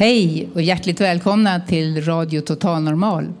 [0.00, 3.32] Hej och hjärtligt välkomna till Radio Total Normal,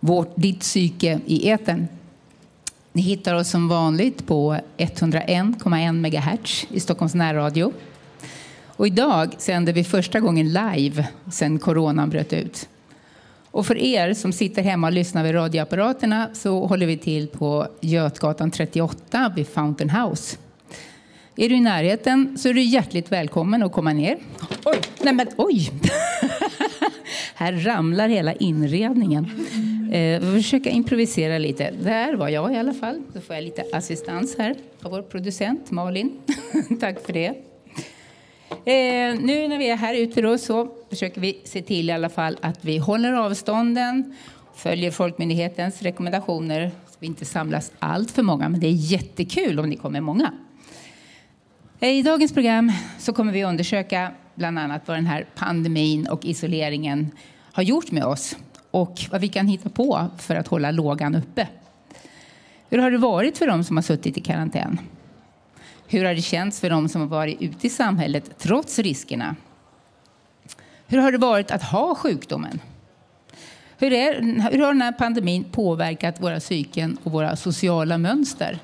[0.00, 1.88] vårt Ditt psyke i etern.
[2.92, 7.72] Ni hittar oss som vanligt på 101,1 MHz i Stockholms närradio.
[8.66, 12.68] Och idag sänder vi första gången live sedan coronan bröt ut.
[13.50, 17.66] Och för er som sitter hemma och lyssnar vid radioapparaterna så håller vi till på
[17.80, 20.36] Götgatan 38 vid Fountain House.
[21.40, 24.18] Är du i närheten så är du hjärtligt välkommen att komma ner.
[24.64, 25.70] Oj, nej men oj!
[27.34, 29.24] Här ramlar hela inredningen.
[29.92, 31.74] Eh, vi försöka improvisera lite.
[31.82, 33.02] Där var jag i alla fall.
[33.12, 36.12] Då får jag lite assistans här av vår producent Malin.
[36.80, 37.26] Tack för det.
[38.48, 42.08] Eh, nu när vi är här ute då, så försöker vi se till i alla
[42.08, 44.16] fall att vi håller avstånden,
[44.54, 48.48] följer Folkmyndighetens rekommendationer så vi inte samlas allt för många.
[48.48, 50.32] Men det är jättekul om ni kommer många.
[51.80, 57.10] I dagens program så kommer vi undersöka bland annat vad den här pandemin och isoleringen
[57.52, 58.36] har gjort med oss
[58.70, 61.48] och vad vi kan hitta på för att hålla lågan uppe.
[62.68, 64.78] Hur har det varit för dem som har suttit i karantän?
[65.86, 69.36] Hur har det känts för dem som har varit ute i samhället trots riskerna?
[70.86, 72.60] Hur har det varit att ha sjukdomen?
[73.78, 74.14] Hur, är,
[74.52, 78.58] hur har den här pandemin påverkat våra psyken och våra sociala mönster?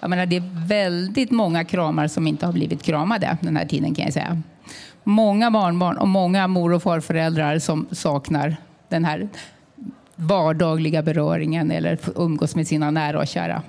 [0.00, 3.94] Jag menar, det är väldigt många kramar som inte har blivit kramade den här tiden
[3.94, 4.42] kan jag säga.
[5.04, 8.56] Många barnbarn och många mor och farföräldrar som saknar
[8.88, 9.28] den här
[10.16, 13.62] vardagliga beröringen eller umgås med sina nära och kära.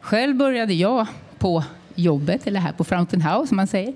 [0.00, 1.06] Själv började jag
[1.38, 3.94] på jobbet, eller här på Fountain House som man säger,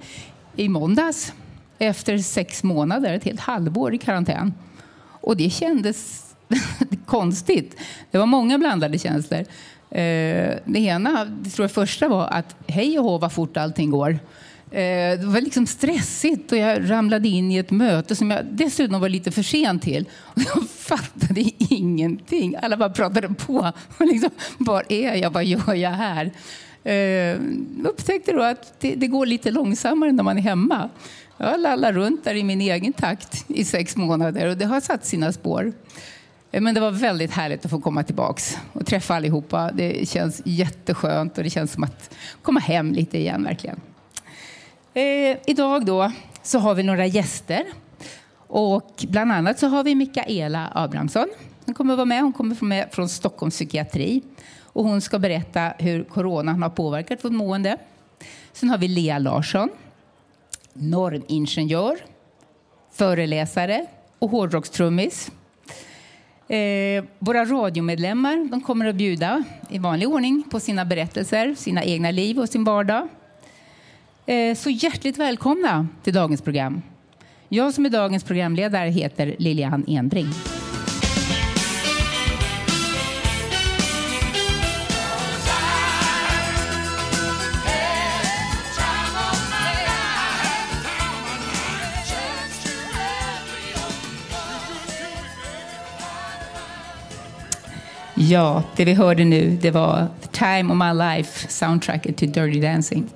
[0.56, 1.32] i måndags
[1.78, 4.54] efter sex månader, ett helt halvår i karantän.
[5.02, 6.26] Och det kändes
[7.06, 7.76] konstigt.
[8.10, 9.44] Det var många blandade känslor.
[9.90, 13.90] Eh, det ena, det tror jag första var att hej och hå vad fort allting
[13.90, 14.10] går.
[14.70, 19.00] Eh, det var liksom stressigt och jag ramlade in i ett möte som jag dessutom
[19.00, 20.04] var lite för sen till.
[20.24, 22.56] Och jag fattade ingenting.
[22.62, 23.58] Alla bara pratade på.
[23.98, 25.30] Och liksom, var är jag?
[25.30, 26.30] Vad gör jag här?
[26.82, 30.88] Jag upptäckte då att det, det, går lite långsammare när man är hemma.
[31.36, 35.06] Jag lallade runt där i min egen takt i sex månader och det har satt
[35.06, 35.72] sina spår.
[36.50, 39.70] Eh, men det var väldigt härligt att få komma tillbaks och träffa allihopa.
[39.72, 43.80] Det känns jätteskönt och det känns som att komma hem lite igen verkligen.
[44.94, 46.12] Eh, idag då
[46.42, 47.64] så har vi några gäster.
[48.46, 51.28] Och bland annat så har vi Mikaela Abrahamsson.
[51.64, 52.22] Hon kommer att vara med.
[52.22, 54.22] Hon kommer med från Stockholms psykiatri.
[54.72, 57.76] Och hon ska berätta hur coronan har påverkat vårt mående.
[58.52, 59.68] Sen har vi Lea Larsson,
[60.72, 61.98] normingenjör,
[62.92, 63.86] föreläsare
[64.18, 65.30] och hårdrockstrummis.
[66.50, 72.10] Eh, våra radiomedlemmar de kommer att bjuda i vanlig ordning på sina berättelser, sina egna
[72.10, 73.08] liv och sin vardag.
[74.26, 76.82] Eh, så hjärtligt välkomna till dagens program.
[77.48, 80.28] Jag som är dagens programledare heter Lilian Enbring.
[98.28, 102.60] Ja, det vi hörde nu det var The Time of My Life, soundtracket till Dirty
[102.60, 103.08] Dancing.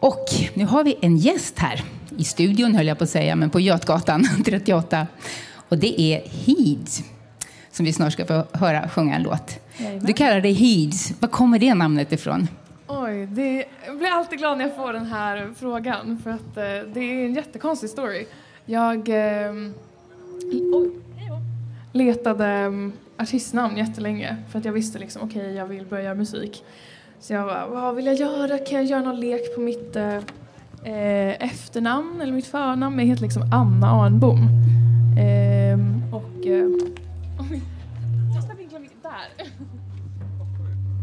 [0.00, 1.84] Och nu har vi en gäst här
[2.16, 5.06] i studion, höll jag på att säga, men på Götgatan 38.
[5.68, 7.02] Och det är Heeds,
[7.72, 9.58] som vi snart ska få höra sjunga en låt.
[9.76, 10.06] Jajamän.
[10.06, 11.12] Du kallar dig Heeds.
[11.20, 12.48] Var kommer det namnet ifrån?
[12.86, 16.92] Oj, det, jag blir alltid glad när jag får den här frågan, för att eh,
[16.94, 18.26] det är en jättekonstig story.
[18.64, 19.52] Jag eh,
[20.74, 20.90] oj,
[21.92, 26.14] letade mm, artistnamn jättelänge för att jag visste liksom okej, okay, jag vill börja göra
[26.14, 26.64] musik.
[27.20, 28.58] Så jag bara, vad vill jag göra?
[28.58, 30.16] Kan jag göra någon lek på mitt eh,
[30.84, 32.98] eh efternamn eller mitt förnamn?
[32.98, 34.38] Jag heter liksom Anna Arnbom.
[35.18, 36.46] Eh, och...
[36.46, 36.68] Eh,
[38.34, 39.46] jag ska vinkla där.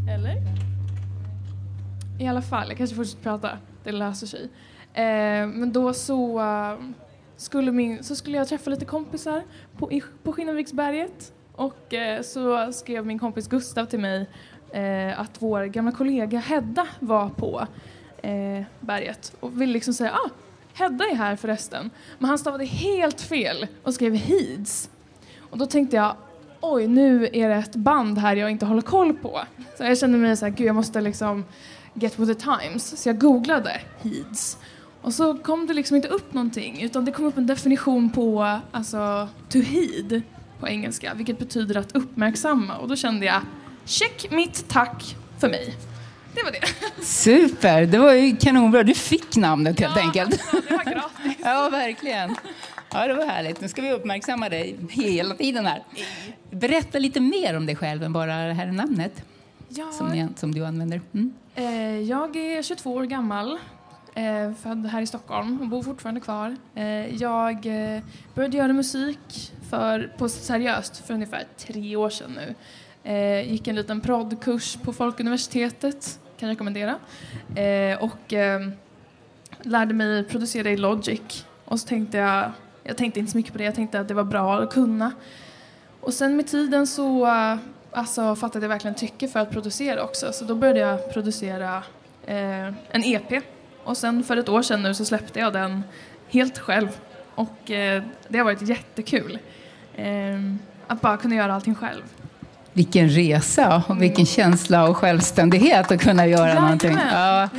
[0.13, 0.35] Eller?
[2.19, 3.49] I alla fall, jag kanske fortsätter prata.
[3.83, 4.49] Det löser sig.
[4.93, 6.73] Eh, men då så, uh,
[7.37, 9.43] skulle min, så skulle jag träffa lite kompisar
[9.77, 11.33] på, i, på Skinnarviksberget.
[11.51, 14.29] Och eh, så skrev min kompis Gustav till mig
[14.71, 17.67] eh, att vår gamla kollega Hedda var på
[18.21, 20.29] eh, berget och ville liksom säga ah,
[20.73, 21.89] Hedda är här förresten.
[22.19, 24.89] Men han stavade helt fel och skrev Heeds.
[25.49, 26.15] Och då tänkte jag,
[26.61, 29.41] oj nu är det ett band här jag inte håller koll på.
[29.77, 31.45] Så jag kände mig så här, gud jag måste liksom
[31.93, 33.01] get with the times.
[33.01, 34.57] Så jag googlade Heeds.
[35.07, 38.59] Och så kom det liksom inte upp någonting utan det kom upp en definition på
[38.71, 40.21] alltså to heed
[40.59, 43.41] på engelska vilket betyder att uppmärksamma och då kände jag
[43.85, 45.75] check mitt tack för mig.
[46.35, 46.61] Det var det.
[47.05, 48.83] Super, det var ju kanonbra.
[48.83, 50.51] Du fick namnet helt ja, enkelt.
[50.51, 51.37] Det var gratis.
[51.43, 52.35] ja, verkligen.
[52.93, 53.61] Ja, det var härligt.
[53.61, 55.83] Nu ska vi uppmärksamma dig hela tiden här.
[56.51, 59.23] Berätta lite mer om dig själv än bara det här namnet
[59.69, 59.91] ja.
[59.91, 61.01] som, ni, som du använder.
[61.13, 61.33] Mm.
[61.55, 63.59] Eh, jag är 22 år gammal,
[64.17, 66.55] eh, född här i Stockholm och bor fortfarande kvar.
[66.75, 68.01] Eh, jag eh,
[68.33, 72.55] började göra musik för, på seriöst för ungefär tre år sedan nu.
[73.11, 76.95] Eh, gick en liten proddkurs på Folkuniversitetet, kan jag rekommendera.
[77.55, 78.71] Eh, och ehm,
[79.61, 81.45] lärde mig producera i Logic.
[81.65, 82.51] Och så tänkte jag,
[82.83, 85.11] jag tänkte inte så mycket på det, jag tänkte att det var bra att kunna.
[86.01, 87.57] Och sen med tiden så eh,
[87.91, 90.33] alltså, fattade jag verkligen tycke för att producera också.
[90.33, 91.83] Så då började jag producera
[92.25, 93.43] eh, en EP.
[93.87, 95.83] Och sen för ett år sedan nu så släppte jag den
[96.29, 96.89] helt själv.
[97.35, 99.39] Och eh, det har varit jättekul.
[99.95, 100.07] Eh,
[100.87, 102.03] att bara kunna göra allting själv.
[102.73, 104.25] Vilken resa och vilken mm.
[104.25, 106.63] känsla och självständighet att kunna göra Jajamän.
[106.63, 106.97] någonting.
[107.11, 107.49] Ja,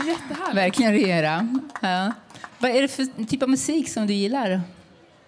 [0.52, 1.48] verkligen regera.
[1.80, 2.12] Ja.
[2.58, 4.60] Vad är det för typ av musik som du gillar?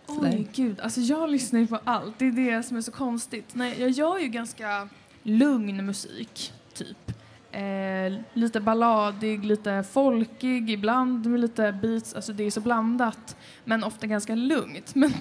[0.06, 0.80] Oj, gud.
[0.80, 2.14] Alltså jag lyssnar ju på allt.
[2.18, 3.46] Det är det som är så konstigt.
[3.52, 4.88] Nej, jag gör ju ganska
[5.22, 7.09] lugn musik, typ.
[7.52, 12.14] Eh, lite balladig, lite folkig, ibland med lite beats.
[12.14, 14.94] Alltså det är så blandat, men ofta ganska lugnt.
[14.94, 15.12] Men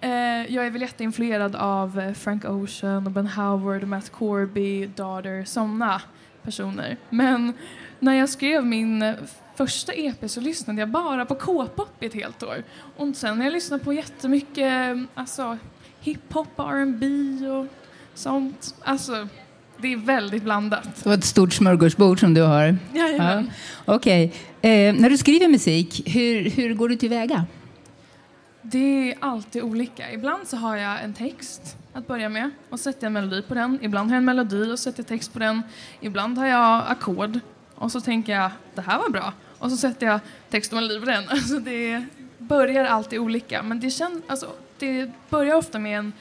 [0.00, 6.02] eh, jag är väl jätteinfluerad av eh, Frank Ocean, Ben Howard, Matt Corby, Daughter, sådana
[6.42, 6.96] personer.
[7.10, 7.52] Men
[7.98, 9.14] när jag skrev min
[9.54, 12.62] första EP så lyssnade jag bara på K-pop i ett helt år.
[12.96, 15.58] Och sen har jag lyssnat på jättemycket eh, alltså,
[16.00, 17.06] hiphop, R&B
[17.48, 17.66] och
[18.14, 18.74] sånt.
[18.82, 19.28] Alltså,
[19.82, 20.88] det är väldigt blandat.
[21.02, 22.76] Det var ett stort smörgåsbord som du har.
[22.94, 23.50] Jajamän.
[23.86, 23.94] Ja.
[23.94, 24.34] Okej.
[24.60, 24.70] Okay.
[24.70, 27.46] Eh, när du skriver musik, hur, hur går du tillväga?
[28.62, 30.12] Det är alltid olika.
[30.12, 33.78] Ibland så har jag en text att börja med och sätter en melodi på den.
[33.82, 35.62] Ibland har jag en melodi och sätter text på den.
[36.00, 37.40] Ibland har jag ackord
[37.74, 40.20] och så tänker jag det här var bra och så sätter jag
[40.50, 41.24] text och melodi på den.
[41.28, 42.04] Alltså det
[42.38, 46.12] börjar alltid olika men det, kän, alltså, det börjar ofta med en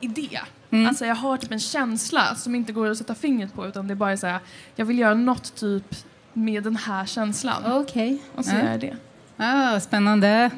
[0.00, 0.40] idé.
[0.70, 0.86] Mm.
[0.86, 3.94] Alltså jag har typ en känsla som inte går att sätta fingret på utan det
[3.94, 4.40] är bara så här,
[4.76, 5.94] jag vill göra något typ
[6.32, 7.72] med den här känslan.
[7.72, 8.14] Okej.
[8.14, 8.18] Okay.
[8.34, 8.62] Och så ja.
[8.62, 8.96] gör jag det.
[9.36, 10.50] Ah, spännande.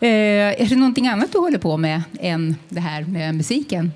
[0.00, 0.08] Eh,
[0.62, 3.92] är det någonting annat du håller på med än det här med musiken?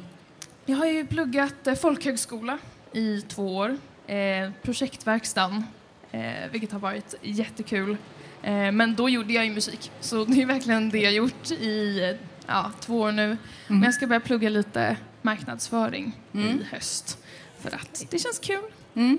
[0.66, 2.58] Jag har ju pluggat eh, folkhögskola
[2.93, 3.78] i två år.
[4.06, 5.64] Eh, projektverkstan,
[6.12, 6.20] eh,
[6.52, 7.96] vilket har varit jättekul.
[8.43, 12.16] Eh, men då gjorde jag ju musik, så det är verkligen det jag gjort i
[12.46, 13.25] ja, två år nu.
[13.25, 13.38] Mm.
[13.66, 16.46] Men jag ska börja plugga lite marknadsföring mm.
[16.46, 17.19] i höst
[17.60, 18.62] för att det känns kul.
[18.94, 19.19] Mm.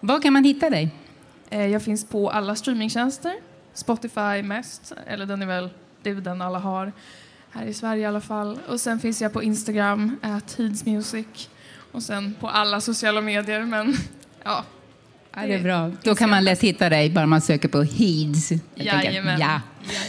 [0.00, 0.90] Var kan man hitta dig?
[1.50, 3.34] Eh, jag finns på alla streamingtjänster.
[3.74, 5.70] Spotify mest, eller den är väl,
[6.02, 6.92] det är den alla har
[7.50, 8.58] här i Sverige i alla fall.
[8.68, 11.48] Och sen finns jag på Instagram, at Music.
[11.92, 13.94] Och sen på alla sociala medier, men
[14.44, 14.64] ja.
[15.34, 15.90] Ja, det är bra.
[16.02, 18.52] Då kan man lätt hitta dig bara man söker på Heeds.
[18.74, 19.40] Jajamän.
[19.40, 19.60] Ja.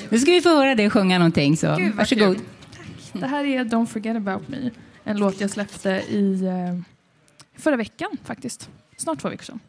[0.09, 2.37] Nu ska vi få höra dig sjunga någonting, så Gud, varsågod.
[2.37, 3.21] Tack.
[3.21, 4.69] Det här är Don't forget about me.
[5.03, 6.79] En låt jag släppte i eh,
[7.61, 8.69] förra veckan faktiskt.
[8.97, 9.59] Snart två veckor sedan.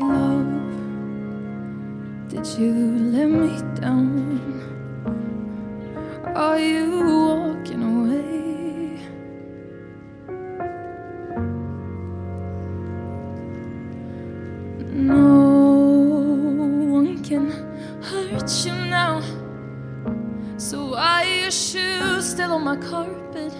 [0.00, 0.60] Love,
[2.30, 4.40] did you let me down?
[6.34, 7.25] Are you
[21.56, 23.54] shoes still on my carpet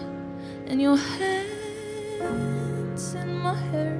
[0.66, 1.54] and your hands
[3.14, 3.96] in my hair?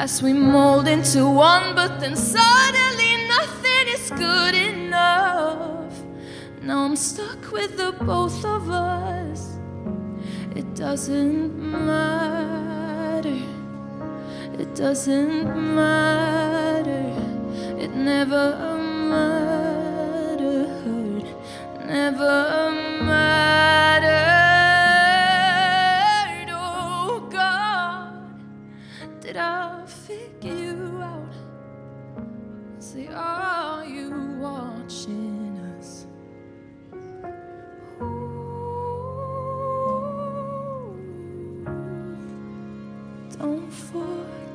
[0.00, 1.74] As we mold into one.
[1.74, 5.92] But then suddenly nothing is good enough.
[6.62, 9.58] Now I'm stuck with the both of us.
[10.56, 11.52] It doesn't
[11.86, 13.42] matter.
[14.58, 17.04] It doesn't matter.
[17.84, 18.44] It never
[19.12, 19.60] mattered.
[21.86, 22.69] Never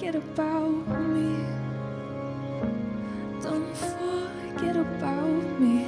[0.06, 1.36] forget about me.
[3.42, 5.85] Don't forget about me.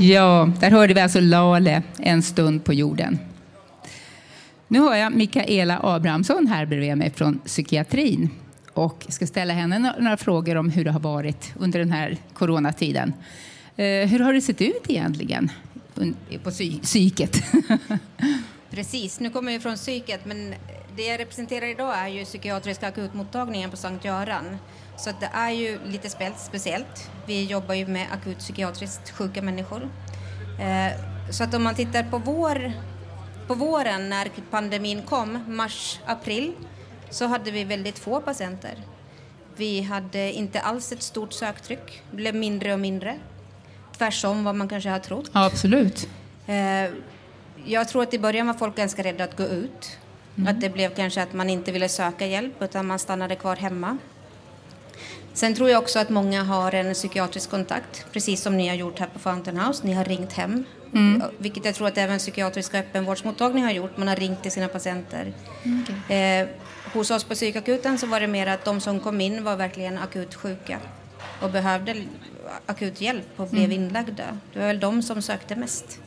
[0.00, 3.18] Ja, där hörde vi alltså Lale, En stund på jorden.
[4.68, 8.30] Nu har jag Mikaela Abrahamsson här bredvid mig från psykiatrin
[8.74, 13.12] och ska ställa henne några frågor om hur det har varit under den här coronatiden.
[13.76, 15.50] Eh, hur har det sett ut egentligen
[16.44, 17.42] på psy- psyket?
[18.70, 20.54] Precis, nu kommer jag från psyket men
[20.96, 24.44] det jag representerar idag är ju psykiatriska akutmottagningen på Sankt Göran.
[25.04, 27.10] Så det är ju lite spe- speciellt.
[27.26, 29.88] Vi jobbar ju med akut psykiatriskt sjuka människor.
[30.60, 32.72] Eh, så att om man tittar på, vår,
[33.46, 36.52] på våren när pandemin kom, mars, april,
[37.10, 38.74] så hade vi väldigt få patienter.
[39.56, 43.18] Vi hade inte alls ett stort söktryck, det blev mindre och mindre.
[43.98, 45.30] Tvärsom vad man kanske har trott.
[45.32, 46.08] Ja, absolut.
[46.46, 46.90] Eh,
[47.64, 49.98] jag tror att i början var folk ganska rädda att gå ut.
[50.48, 53.98] Att det blev kanske att man inte ville söka hjälp utan man stannade kvar hemma.
[55.40, 58.98] Sen tror jag också att många har en psykiatrisk kontakt, precis som ni har gjort
[58.98, 59.86] här på Fountain House.
[59.86, 60.64] Ni har ringt hem,
[61.38, 63.96] vilket jag tror att även psykiatriska öppenvårdsmottagning har gjort.
[63.96, 65.32] Man har ringt till sina patienter.
[66.08, 66.48] Eh,
[66.92, 69.98] hos oss på psykakuten så var det mer att de som kom in var verkligen
[69.98, 70.78] akut sjuka
[71.42, 71.94] och behövde
[72.66, 74.24] akut hjälp och blev inlagda.
[74.52, 75.98] Det var väl de som sökte mest.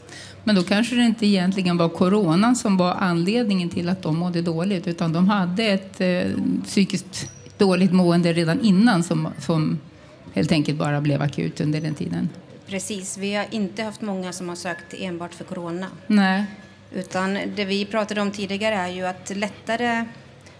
[0.44, 4.42] Men då kanske det inte egentligen var coronan som var anledningen till att de mådde
[4.42, 6.32] dåligt utan de hade ett eh,
[6.66, 9.80] psykiskt dåligt mående redan innan som, som
[10.34, 12.30] helt enkelt bara blev akut under den tiden.
[12.68, 15.88] Precis, vi har inte haft många som har sökt enbart för corona.
[16.08, 16.46] Nej.
[16.96, 20.06] Utan det vi pratade om tidigare är ju att lättare,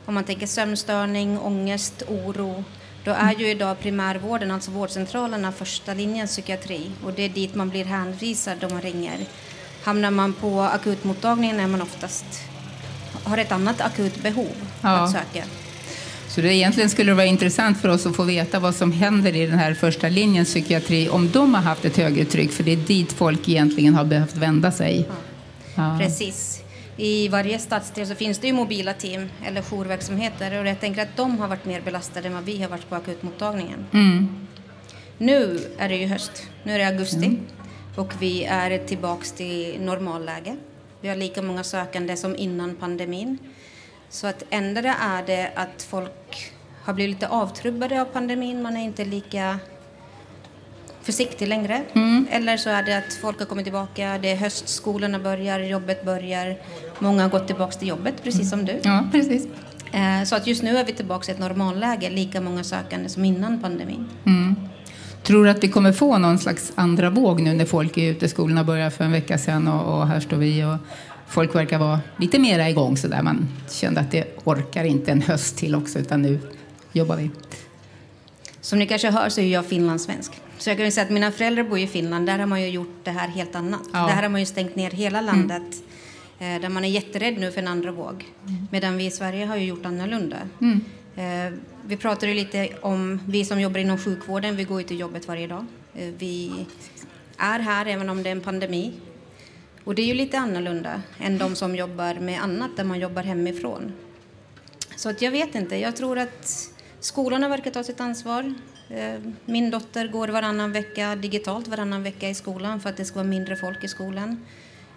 [0.06, 2.64] om man tänker sömnstörning, ångest, oro,
[3.04, 6.92] då är ju idag primärvården, alltså vårdcentralerna, första linjens psykiatri.
[7.06, 9.18] Och det är dit man blir hänvisad om man ringer.
[9.84, 12.26] Hamnar man på akutmottagningen är man oftast
[13.24, 14.90] har ett annat akut behov Ja.
[14.90, 15.44] att söka.
[16.36, 19.36] Så det egentligen skulle det vara intressant för oss att få veta vad som händer
[19.36, 22.72] i den här första linjens psykiatri om de har haft ett högre tryck, för det
[22.72, 25.10] är dit folk egentligen har behövt vända sig.
[25.76, 25.98] Ja.
[26.02, 26.64] Precis.
[26.98, 31.18] I varje stadsdel så finns det ju mobila team eller jourverksamheter och jag tänker att
[31.18, 33.86] de har varit mer belastade än vad vi har varit på akutmottagningen.
[33.92, 34.48] Mm.
[35.18, 37.38] Nu är det ju höst, nu är det augusti
[37.96, 40.56] och vi är tillbaks till normalläge.
[41.02, 43.38] Vi har lika många sökande som innan pandemin.
[44.14, 46.52] Så att ändå är det att folk
[46.84, 49.60] har blivit lite avtrubbade av pandemin, man är inte lika
[51.02, 51.82] försiktig längre.
[52.30, 56.06] Eller så är det att folk har kommit tillbaka, det är höst, skolorna börjar, jobbet
[56.06, 56.58] börjar.
[57.00, 58.80] Många har gått tillbaka till jobbet, precis som du.
[58.84, 59.48] Ja, precis.
[59.92, 63.26] Eh, Så att just nu är vi tillbaka i ett normalläge, lika många sökande som
[63.26, 64.10] innan pandemin.
[65.24, 68.30] Tror du att vi kommer få någon slags andra våg nu när folk är ute?
[68.30, 70.76] Skolorna började för en vecka sedan och, och här står vi och
[71.34, 73.22] folk verkar vara lite mera igång så där.
[73.22, 76.40] Man kände att det orkar inte en höst till också utan nu
[76.94, 77.30] jobbar vi.
[78.62, 80.32] Som ni kanske hör så är jag finlandssvensk.
[80.58, 82.68] Så jag kan ju säga att mina föräldrar bor i Finland, där har man ju
[82.70, 83.82] gjort det här helt annat.
[83.94, 84.00] Ja.
[84.08, 85.62] Där har man ju stängt ner hela landet.
[86.40, 88.26] eh, Där man är jätterädd nu för en andra våg.
[88.72, 90.38] Medan vi i Sverige har ju gjort annorlunda.
[91.16, 91.54] Eh,
[91.86, 95.28] Vi pratade ju lite om, vi som jobbar inom sjukvården, vi går ju till jobbet
[95.28, 95.66] varje dag.
[95.96, 96.52] Eh, Vi
[97.38, 98.92] är här även om det är en pandemi.
[99.84, 103.24] Och det är ju lite annorlunda än de som jobbar med annat, där man jobbar
[103.24, 103.94] hemifrån.
[104.96, 105.76] Så att jag vet inte.
[105.76, 108.54] Jag tror att skolorna verkar ta sitt ansvar.
[108.90, 113.16] Eh, Min dotter går varannan vecka digitalt varannan vecka i skolan för att det ska
[113.16, 114.46] vara mindre folk i skolan.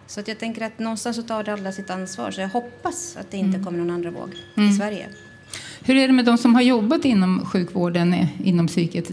[0.06, 2.30] Så att jag tänker att någonstans så tar alla sitt ansvar.
[2.30, 5.06] Så jag hoppas att det inte kommer någon andra våg i Sverige.
[5.84, 9.10] Hur är det med de som har jobbat inom sjukvården, eh, inom psyket?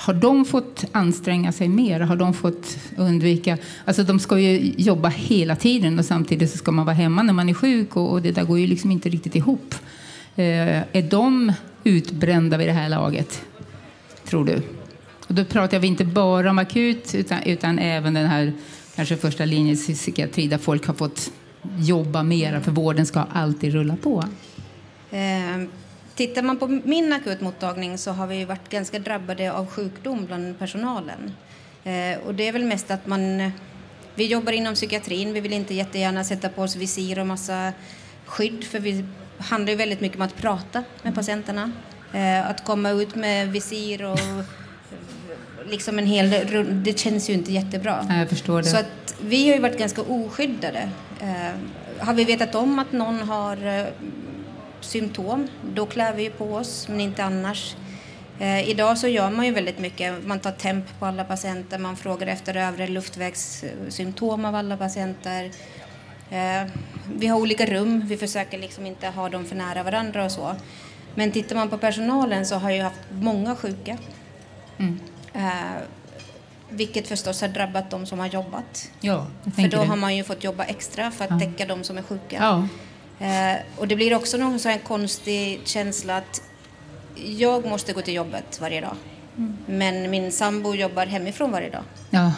[0.00, 2.00] Har de fått anstränga sig mer?
[2.00, 3.58] Har de fått undvika...
[3.84, 7.32] Alltså de ska ju jobba hela tiden och samtidigt så ska man vara hemma när
[7.32, 9.74] man är sjuk och, och det där går ju liksom inte riktigt ihop.
[10.36, 11.52] Eh, är de
[11.84, 13.42] utbrända vid det här laget,
[14.24, 14.62] tror du?
[15.28, 18.52] Och då pratar vi inte bara om akut utan, utan även den här
[18.96, 21.30] kanske första linjens psykiatri där folk har fått
[21.78, 24.24] jobba mera för vården ska alltid rulla på.
[25.10, 25.68] Eh,
[26.18, 31.32] Tittar man på min akutmottagning så har vi varit ganska drabbade av sjukdom bland personalen.
[31.84, 33.52] Eh, Och det är väl mest att man...
[34.14, 37.72] Vi jobbar inom psykiatrin, vi vill inte jättegärna sätta på oss visir och massa
[38.26, 39.04] skydd för vi
[39.38, 41.70] handlar ju väldigt mycket om att prata med patienterna.
[42.12, 44.18] Eh, Att komma ut med visir och
[45.70, 46.30] liksom en hel
[46.84, 48.06] det känns ju inte jättebra.
[48.08, 48.68] Ja, jag förstår det.
[48.68, 50.90] Så att vi har ju varit ganska oskyddade.
[51.20, 51.54] Eh,
[52.06, 53.86] har vi vetat om att någon har
[54.80, 57.76] symptom, då klär vi på oss, men inte annars.
[58.40, 60.26] Eh, idag så gör man ju väldigt mycket.
[60.26, 65.50] Man tar temp på alla patienter, man frågar efter övre luftvägssymptom av alla patienter.
[66.30, 66.70] Eh,
[67.14, 70.54] vi har olika rum, vi försöker liksom inte ha dem för nära varandra och så.
[71.14, 73.98] Men tittar man på personalen så har jag haft många sjuka.
[75.32, 75.42] Eh,
[76.70, 78.90] vilket förstås har drabbat de som har jobbat.
[79.00, 79.86] Ja, För då det.
[79.86, 81.38] har man ju fått jobba extra för att Ja.
[81.40, 82.36] täcka de som är sjuka.
[82.40, 82.68] Ja.
[83.20, 86.42] Eh, och det blir också någon sån här konstig känsla att
[87.26, 88.96] jag måste gå till jobbet varje dag.
[89.36, 89.56] Mm.
[89.66, 91.82] Men min sambo jobbar hemifrån varje dag.
[92.10, 92.32] ja,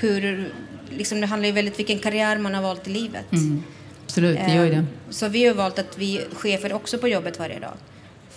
[0.00, 0.52] Hur,
[0.90, 3.32] liksom det handlar ju väldigt vilken karriär man har valt i livet.
[3.32, 3.62] Mm.
[4.04, 4.76] absolut, det gör ju det.
[4.76, 7.74] Eh, Så vi har valt att vi chefer också på jobbet varje dag.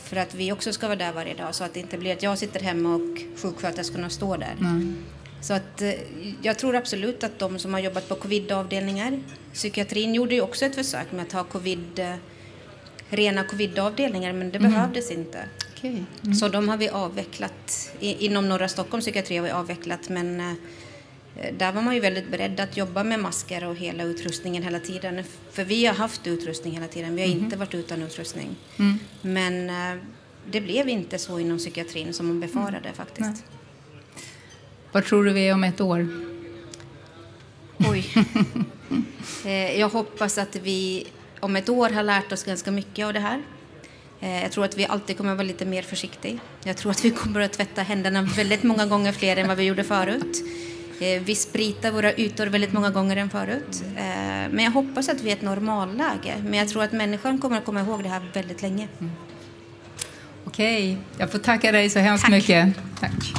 [0.04, 2.23] För att vi också ska vara där varje dag så att det inte blir att
[2.23, 4.56] jag sitter hemma och sjuksköterskorna står där.
[5.41, 5.93] Så att eh,
[6.41, 9.19] jag tror absolut att de som har jobbat på covidavdelningar,
[9.54, 12.15] psykiatrin gjorde ju också ett försök med att ha covid, eh,
[13.10, 15.45] rena covidavdelningar men det behövdes inte.
[15.78, 16.04] Okej.
[16.39, 17.91] Så de har vi avvecklat.
[18.00, 20.54] Inom norra Stockholms psykiatri har vi avvecklat men eh,
[21.58, 25.23] där var man ju väldigt beredd att jobba med masker och hela utrustningen hela tiden.
[25.52, 28.56] För vi har haft utrustning hela tiden, vi har inte varit utan utrustning.
[29.21, 30.02] Men eh,
[30.52, 33.43] det blev inte så inom psykiatrin som man befarade faktiskt.
[34.91, 36.08] Vad tror du vi är om ett år?
[37.78, 38.13] Oj.
[39.45, 41.08] Eh, Jag hoppas att vi
[41.39, 43.41] om ett år har lärt oss ganska mycket av det här.
[44.19, 46.39] Eh, Jag tror att vi alltid kommer att vara lite mer försiktiga.
[46.63, 49.63] Jag tror att vi kommer att tvätta händerna väldigt många gånger fler än vad vi
[49.63, 50.43] gjorde förut.
[51.00, 53.84] Eh, Vi spritar våra ytor väldigt många gånger än förut.
[54.52, 56.34] Men jag hoppas att vi är ett normalläge.
[56.43, 58.88] Men jag tror att människan kommer att komma ihåg det här väldigt länge.
[60.45, 62.76] Okej, jag får tacka dig så hemskt mycket.
[63.00, 63.34] Tack.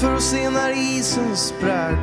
[0.00, 1.98] För att se när isen sprack.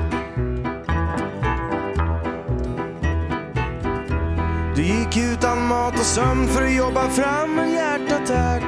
[4.76, 8.64] Du gick utan mat och sömn för att jobba fram en hjärtattack.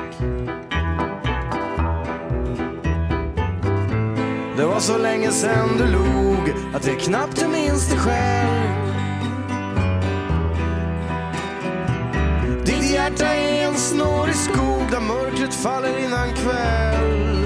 [4.57, 8.85] Det var så länge sen du log att jag knappt du minns det själv.
[12.65, 17.44] Ditt hjärta är en snårig skog där mörkret faller innan kväll.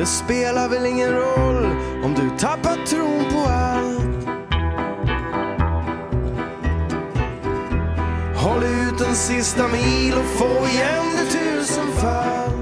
[0.00, 1.66] Det spelar väl ingen roll
[2.04, 2.79] om du tappat
[9.10, 12.54] En sista mil och få igen det tusenfalt.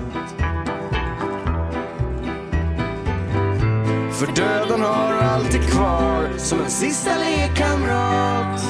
[4.12, 8.62] För döden har alltid kvar som en sista lekkamrat.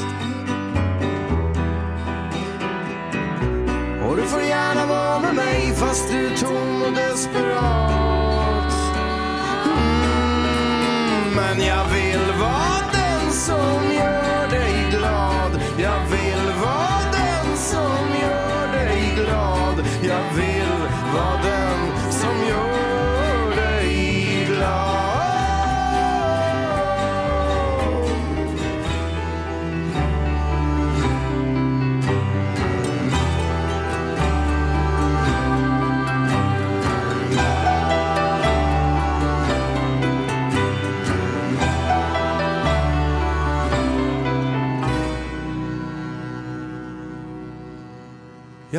[4.09, 8.28] Och du får gärna vara med mig fast du är tom och desperat.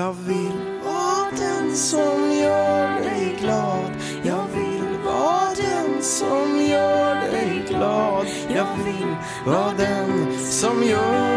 [0.09, 3.91] Jag vill vara den som gör dig glad.
[4.23, 8.27] Jag vill vara den som gör dig glad.
[8.55, 11.28] Jag vill vara den som gör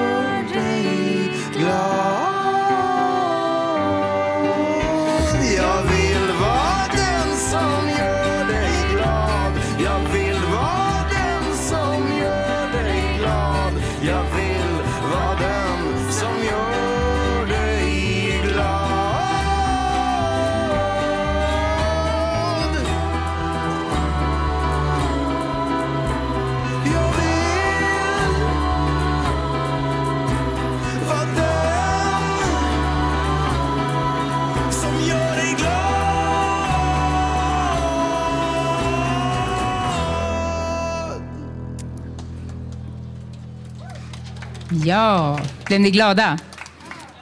[44.85, 46.39] Ja, blev ni glada?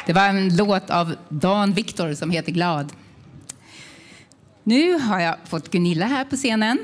[0.07, 2.93] Det var en låt av Dan Victor som heter Glad.
[4.63, 6.79] Nu har jag fått Gunilla här på scenen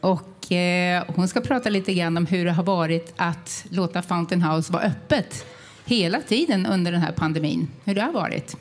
[0.00, 4.42] och eh, hon ska prata lite grann om hur det har varit att låta Fountain
[4.42, 5.46] House vara öppet
[5.84, 7.68] hela tiden under den här pandemin.
[7.84, 8.56] Hur det har varit.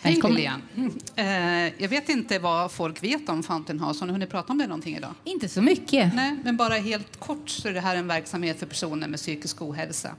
[0.00, 0.20] Hej.
[0.24, 0.62] Lilian.
[1.16, 4.00] Eh, jag vet inte vad folk vet om Fountain House.
[4.00, 5.14] Har ni hunnit prata om det någonting idag?
[5.24, 6.14] Inte så mycket.
[6.14, 9.62] Nej, men bara helt kort så är det här en verksamhet för personer med psykisk
[9.62, 10.10] ohälsa.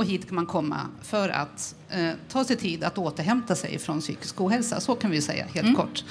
[0.00, 4.00] Och hit kan man komma för att eh, ta sig tid att återhämta sig från
[4.00, 4.80] psykisk ohälsa.
[4.80, 6.04] Så kan vi säga helt kort.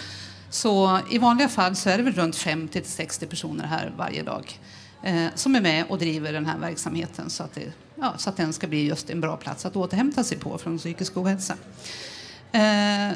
[0.50, 4.24] Så i vanliga fall så är det väl runt 50 till 60 personer här varje
[4.24, 4.60] dag
[5.04, 8.38] eh, som är med och driver den här verksamheten så att, det, ja, så att
[8.38, 11.54] den ska bli just en bra plats att återhämta sig på från psykisk ohälsa.
[12.52, 12.60] Eh,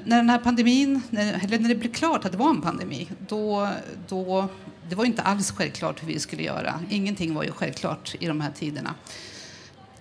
[0.05, 3.09] när den här pandemin, när, eller när det blev klart att det var en pandemi,
[3.27, 3.69] då,
[4.07, 4.47] då,
[4.89, 6.79] det var inte alls självklart hur vi skulle göra.
[6.89, 8.95] Ingenting var ju självklart i de här tiderna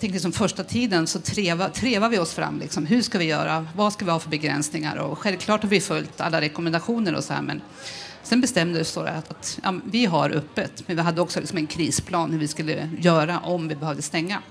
[0.03, 2.59] tänker som första tiden så treva, trevar vi oss fram.
[2.59, 3.67] Liksom, hur ska vi göra?
[3.77, 4.97] Vad ska vi ha för begränsningar?
[4.97, 7.61] Och självklart har vi följt alla rekommendationer och så här, men
[8.23, 11.59] sen bestämde vi oss att, att ja, vi har öppet, men vi hade också liksom
[11.59, 14.43] en krisplan hur vi skulle göra om vi behövde stänga.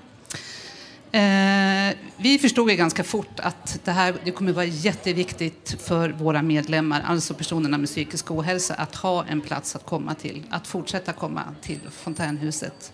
[1.12, 6.42] Eh, vi förstod ju ganska fort att det här det kommer vara jätteviktigt för våra
[6.42, 11.14] medlemmar, alltså personerna med psykisk ohälsa, att ha en plats att komma till, att fortsätta
[11.14, 12.94] komma till fontänhuset.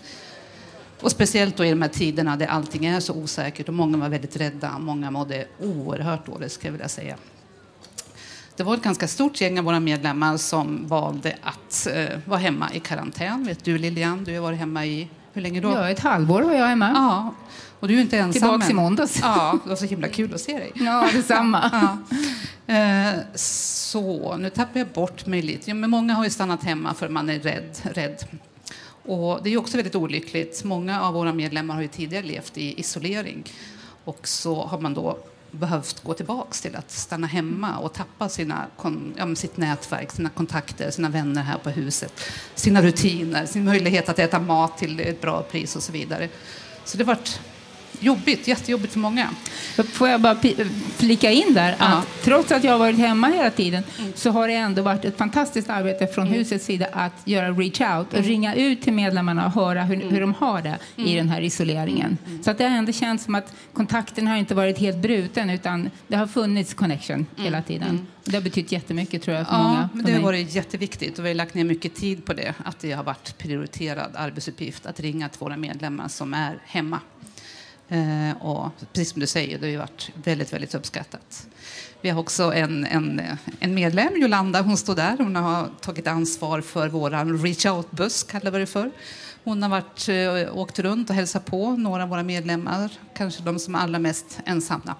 [1.01, 4.09] Och speciellt då i de här tiderna där allting är så osäkert och många var
[4.09, 7.15] väldigt rädda, många mådde oerhört dåligt skulle jag vilja säga.
[8.55, 12.73] Det var ett ganska stort gäng av våra medlemmar som valde att eh, vara hemma
[12.73, 13.43] i karantän.
[13.43, 15.69] Vet du Lilian, du har varit hemma i, hur länge då?
[15.69, 16.91] Ja, ett halvår var jag hemma.
[16.95, 17.33] Ja,
[17.79, 18.31] och du är inte ensam.
[18.31, 19.19] Tillbaks i måndags.
[19.21, 20.71] Ja, det var så himla kul att se dig.
[20.75, 21.71] Ja, detsamma.
[22.67, 22.73] Ja.
[22.73, 25.69] Eh, så, nu tappar jag bort mig lite.
[25.69, 27.77] Ja, men många har ju stannat hemma för man är rädd.
[27.83, 28.23] rädd.
[29.07, 30.63] Och det är också väldigt olyckligt.
[30.63, 33.43] Många av våra medlemmar har ju tidigare levt i isolering.
[34.03, 35.17] Och så har man då
[35.51, 38.65] behövt gå tillbaka till att stanna hemma och tappa sina,
[39.17, 42.21] ja, sitt nätverk, sina kontakter, sina vänner här på huset,
[42.55, 46.29] sina rutiner, sin möjlighet att äta mat till ett bra pris och så vidare.
[46.85, 47.39] Så det har varit
[47.99, 49.29] jobbigt, jättejobbigt för många.
[49.93, 50.37] Får jag bara
[50.97, 51.85] flika in där Ja.
[51.85, 51.97] Mm.
[51.97, 53.83] att trots att jag har varit hemma hela tiden
[54.15, 58.07] så har det ändå varit ett fantastiskt arbete från husets sida att göra reach out
[58.13, 58.21] Mm.
[58.21, 61.41] och ringa ut till medlemmarna och höra hur, hur de har det i den här
[61.41, 62.17] isoleringen.
[62.27, 62.43] Mm.
[62.43, 65.89] Så att det har ändå känts som att kontakten har inte varit helt bruten utan
[66.07, 68.07] det har funnits connection hela tiden.
[68.23, 69.69] Det har betytt jättemycket tror jag för många.
[69.69, 69.79] Mm.
[69.81, 72.33] Ja, men för det har varit jätteviktigt och vi har lagt ner mycket tid på
[72.33, 72.53] det.
[72.63, 76.99] Att det har varit prioriterad arbetsuppgift att ringa till våra medlemmar som är hemma.
[77.89, 81.47] Eh, och precis som du säger, det har ju varit väldigt, väldigt uppskattat.
[82.01, 83.21] Vi har också en, en,
[83.59, 85.17] en medlem, Jolanda, hon står där.
[85.17, 88.91] Hon har tagit ansvar för vår reach out-buss, kallar vi det för.
[89.43, 93.59] Hon har varit, eh, åkt runt och hälsat på några av våra medlemmar, kanske de
[93.59, 94.95] som är allra mest ensamma.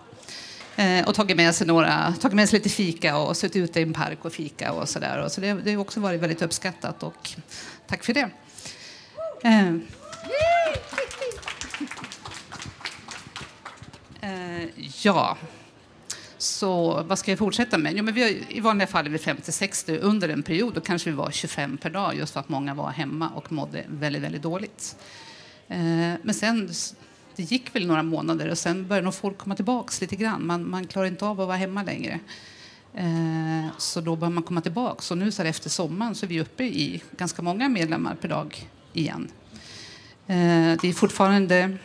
[0.75, 3.83] Eh, och tagit med, sig några, tagit med sig lite fika och suttit ute i
[3.83, 5.27] en park och fika och sådär.
[5.29, 7.29] Så det, det har också varit väldigt uppskattat och
[7.87, 8.29] tack för det.
[9.43, 9.75] Eh.
[14.57, 14.69] Eh,
[15.03, 15.37] ja,
[16.37, 17.93] så vad ska jag fortsätta med?
[17.97, 19.99] Jo, men vi har, I vanliga fall är vi 50-60.
[20.01, 22.89] Under en period då kanske vi var 25 per dag just för att många var
[22.89, 24.95] hemma och mådde väldigt, väldigt dåligt.
[25.67, 26.69] Eh, men sen,
[27.35, 30.47] det gick väl några månader och sen började nog folk komma tillbaka lite grann.
[30.47, 32.19] Man, man klarar inte av att vara hemma längre.
[32.93, 35.01] Eh, så då börjar man komma tillbaka.
[35.01, 38.29] Så nu så här efter sommaren så är vi uppe i ganska många medlemmar per
[38.29, 39.31] dag igen.
[40.27, 41.77] Eh, det är fortfarande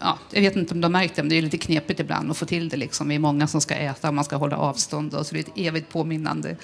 [0.00, 2.30] ja, jag vet inte om du har märkt det, men det är lite knepigt ibland
[2.30, 2.76] att få till det.
[2.76, 3.08] Liksom.
[3.08, 5.52] Vi är många som ska äta, man ska hålla avstånd och så det är ett
[5.56, 6.56] evigt påminnande.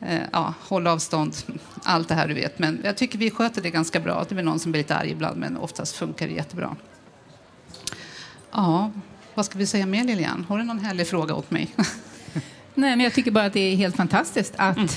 [0.00, 1.36] Eh, ja, hålla avstånd,
[1.82, 2.58] allt det här du vet.
[2.58, 4.24] Men jag tycker vi sköter det ganska bra.
[4.28, 6.76] Det är väl någon som blir lite arg ibland, men oftast funkar det jättebra.
[8.52, 8.90] Ja,
[9.34, 10.46] vad ska vi säga mer Lilian?
[10.48, 11.74] Har du någon härlig fråga åt mig?
[12.74, 14.88] Nej, men jag tycker bara att det är helt fantastiskt att Mm.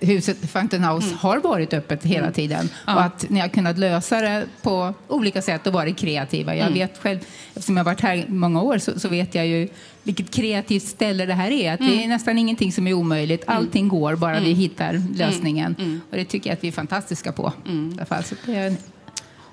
[0.00, 4.46] Huset Fountain House har varit öppet hela tiden och att ni har kunnat lösa det
[4.62, 6.54] på olika sätt och varit kreativa.
[6.54, 6.66] Mm.
[6.66, 7.18] Jag vet själv,
[7.54, 9.68] eftersom jag har varit här många år, så, så vet jag ju
[10.02, 11.72] vilket kreativt ställe det här är.
[11.72, 11.92] Att Mm.
[11.92, 13.44] Det är nästan ingenting som är omöjligt.
[13.46, 15.76] Allting går, bara vi hittar lösningen.
[15.78, 16.00] Mm.
[16.10, 17.52] Och det tycker jag att vi är fantastiska på.
[17.66, 18.24] I alla fall.
[18.24, 18.76] Så det är en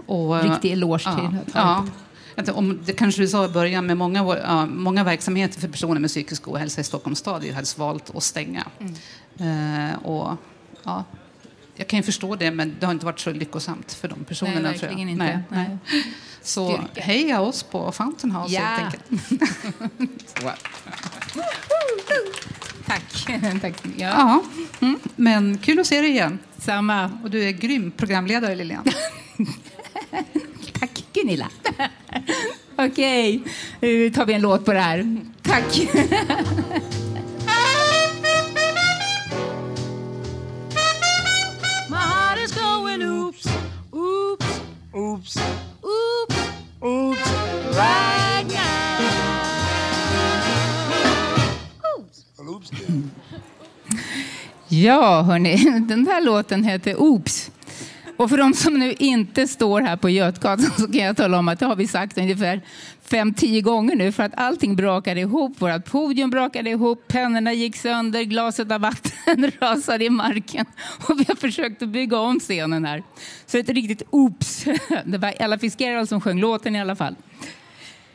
[0.05, 1.37] Och, eh, riktig eloge ja, till.
[1.53, 1.85] Ja.
[2.35, 5.99] Att Om, det kanske du sa i början, med många, ja, många verksamheter för personer
[5.99, 8.67] med psykisk ohälsa i Stockholms stad har valt att stänga.
[8.79, 8.87] Eh,
[10.03, 10.37] och,
[10.83, 11.03] ja,
[11.75, 14.59] jag kan ju förstå det, men det har inte varit så lyckosamt för de personerna.
[14.69, 14.97] Nej, tror jag.
[14.97, 15.43] verkligen inte.
[15.49, 15.77] Nej.
[16.41, 17.01] Så Styrka.
[17.01, 18.61] heja oss på Fountain House Ja.
[18.61, 19.39] helt enkelt.
[22.85, 23.25] Tack.
[23.61, 23.73] Tack.
[23.97, 24.07] Ja.
[24.07, 24.43] Ja,
[24.79, 24.99] mm.
[25.15, 26.39] men kul att se dig igen.
[26.57, 27.11] Samma.
[27.23, 28.83] Och du är grym programledare Lilian.
[30.79, 31.49] Tack Gunilla.
[32.75, 33.43] Okej,
[33.79, 35.17] nu tar vi en låt på det här.
[35.41, 35.87] Tack.
[54.83, 57.51] Ja, hörni, den där låten heter Oops.
[58.17, 61.47] Och för de som nu inte står här på Götgatan så kan jag tala om
[61.47, 62.61] att det har vi sagt ungefär
[63.01, 65.61] fem, tio gånger nu för att allting brakade ihop.
[65.61, 70.65] Vårt podium brakade ihop, pennorna gick sönder, glaset av vatten rasade i marken
[71.07, 73.03] och vi har försökt att bygga om scenen här.
[73.45, 74.65] Så ett riktigt oops.
[75.05, 77.15] Det var Ella Fitzgerald som sjöng låten i alla fall.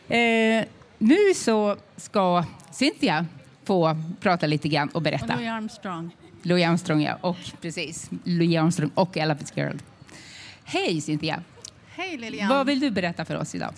[0.08, 0.64] Eh,
[0.98, 3.26] nu så ska Cynthia
[3.64, 5.36] få prata lite grann och berätta.
[5.36, 6.10] Louis Armstrong.
[6.42, 7.18] Louis Armstrong, ja.
[7.20, 8.10] Och, precis.
[8.24, 9.82] Louis Armstrong och Ella Fitzgerald.
[10.64, 11.42] Hej Cynthia!
[11.88, 12.48] Hej Lilian.
[12.48, 13.74] Vad vill du berätta för oss idag?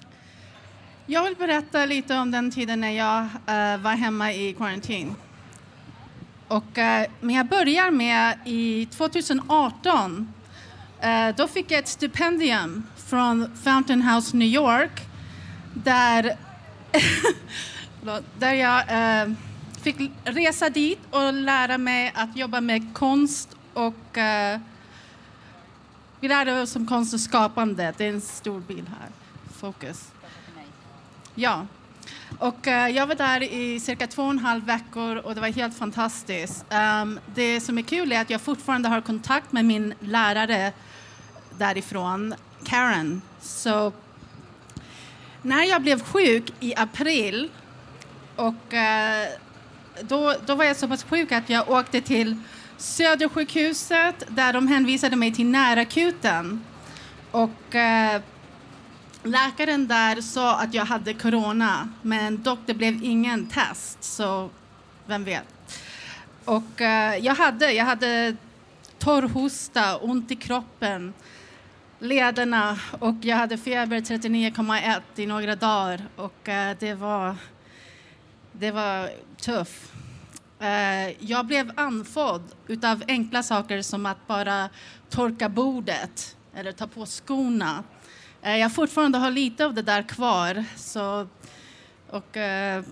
[1.07, 5.15] Jag vill berätta lite om den tiden när jag eh, var hemma i karantin.
[6.49, 10.33] Och, eh, men jag börjar med i 2018.
[11.01, 15.01] Eh, då fick jag ett stipendium från Fountain House New York
[15.75, 16.37] där,
[18.39, 18.85] där jag
[19.81, 24.61] fick resa dit och lära mig att jobba med konst och uh,
[26.21, 27.95] vi lärde oss om konst och skapande.
[27.97, 29.09] Det är en stor bild här.
[29.57, 30.13] Fokus.
[31.35, 31.67] Ja.
[32.39, 35.49] Och uh, jag var där i cirka två och en halv veckor och det var
[35.49, 36.65] helt fantastiskt.
[37.03, 40.73] Um, det som är kul är att jag fortfarande har kontakt med min lärare
[41.59, 43.23] därifrån, Karen.
[43.41, 43.93] Så
[45.43, 47.51] när jag blev sjuk i april
[48.37, 49.50] och uh,
[50.01, 52.37] då, då var jag så pass sjuk att jag åkte till
[52.77, 56.65] Södersjukhuset där de hänvisade mig till närakuten.
[57.31, 58.23] Och eh,
[59.23, 64.51] läkaren där sa att jag hade corona, men dock det blev ingen test, så
[65.07, 65.79] vem vet.
[66.45, 68.37] Och eh, jag hade, jag hade
[68.99, 71.13] torrhosta, ont i kroppen,
[71.99, 77.37] lederna och jag hade feber 39,1 i några dagar och eh, det var,
[78.61, 79.93] det var tufft.
[80.59, 84.69] Eh, jag blev andfådd utav enkla saker som att bara
[85.11, 87.85] torka bordet eller ta på skorna.
[88.43, 90.65] Eh, jag fortfarande har lite av det där kvar.
[90.77, 91.29] Så,
[92.11, 92.85] och, eh,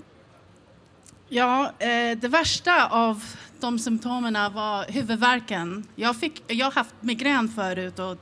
[1.29, 1.73] ja,
[2.21, 3.25] det värsta av
[3.61, 5.87] de symptomen var huvudvärken.
[5.95, 8.17] Jag, fick, jag har haft migrän förut och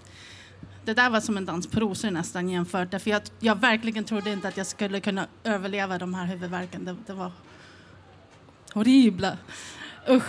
[0.86, 2.90] det där var som en dans på rosor nästan jämfört.
[2.90, 6.84] Därför jag, jag verkligen trodde inte att jag skulle kunna överleva de här huvudvärken.
[6.84, 7.32] Det, det var
[8.72, 9.38] horribla.
[10.08, 10.28] Usch.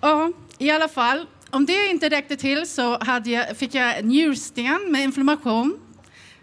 [0.00, 1.26] Ja, i alla fall.
[1.50, 5.80] Om det inte räckte till så hade jag, fick jag njursten med inflammation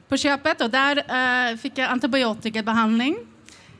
[0.07, 3.17] på köpet och där uh, fick jag antibiotikabehandling.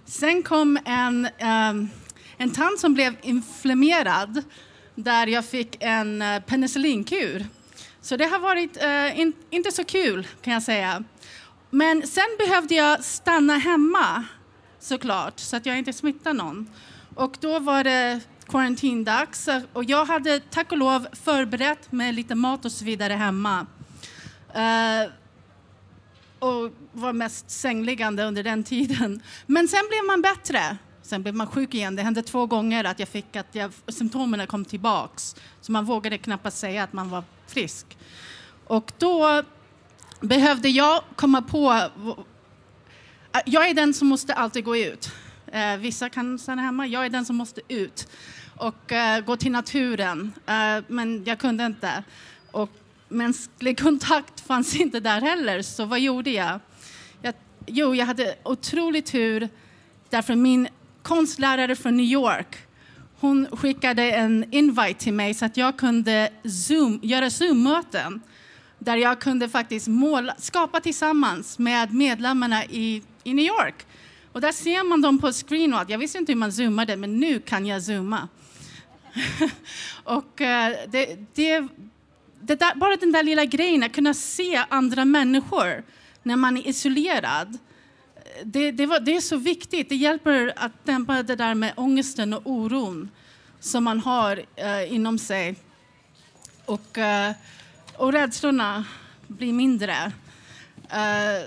[0.05, 1.89] Sen kom en, um,
[2.38, 4.43] en tand som blev inflammerad
[4.95, 7.45] där jag fick en uh, penicillinkur.
[8.02, 11.04] Så det har varit eh, in, inte så kul kan jag säga.
[11.70, 14.24] Men sen behövde jag stanna hemma
[14.80, 16.70] såklart så att jag inte smittar någon.
[17.16, 22.66] Och då var det karantindags och jag hade tack och lov förberett med lite mat
[22.66, 23.66] och så vidare hemma.
[24.54, 25.12] Eh,
[26.40, 29.22] och var mest sängliggande under den tiden.
[29.46, 30.78] Men sen blev man bättre.
[31.10, 31.95] Sen blev man sjuk igen.
[31.95, 35.36] Det hände två gånger att jag fick att jag, symptomen kom tillbaks.
[35.62, 37.98] Så man vågade knappast säga att man var frisk.
[38.67, 39.43] Och då
[40.22, 41.89] behövde jag komma på...
[43.45, 45.12] Jag är den som måste alltid gå ut.
[45.52, 46.88] Eh, vissa kan stanna hemma.
[46.88, 48.08] Jag är den som måste ut
[48.58, 50.34] och eh, gå till naturen.
[50.45, 52.04] Eh, men jag kunde inte.
[52.52, 52.69] Och
[53.08, 56.60] mänsklig kontakt fanns inte där heller, så vad gjorde jag?
[57.22, 57.34] jag
[57.67, 59.50] jo, jag hade otrolig tur
[60.10, 60.67] därför min
[61.10, 62.58] konstlärare från New York
[63.19, 68.22] hon skickade en invite till mig så att jag kunde zoom, göra Zoom-möten
[68.80, 73.88] där jag kunde faktiskt måla, skapa tillsammans med medlemmarna i, i New York.
[74.32, 75.76] Och där ser man dem på screen.
[75.88, 78.28] Jag visste inte hur man zoomade, men nu kan jag zooma.
[80.04, 81.67] och eh, det, det,
[82.41, 85.84] det där, bara den där lilla grejen, att kunna se andra människor
[86.24, 87.58] när man är isolerad.
[88.43, 89.89] Det, det, var, det är så viktigt.
[89.89, 93.10] Det hjälper att dämpa det där med ångesten och oron
[93.60, 95.56] som man har eh, inom sig.
[96.65, 97.32] Och, eh,
[97.95, 98.86] och rädslorna
[99.28, 100.12] blir mindre.
[100.89, 101.45] Eh,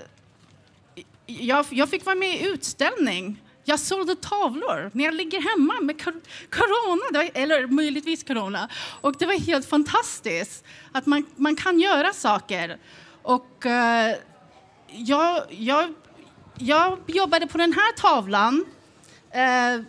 [1.25, 6.03] jag, jag fick vara med i utställning jag sålde tavlor när jag ligger hemma med
[6.49, 8.69] corona, eller möjligtvis corona.
[9.01, 12.77] Och det var helt fantastiskt att man, man kan göra saker.
[13.21, 14.15] Och eh,
[14.87, 15.93] jag, jag,
[16.63, 18.65] jag jobbade på den här tavlan.
[19.31, 19.83] Eh,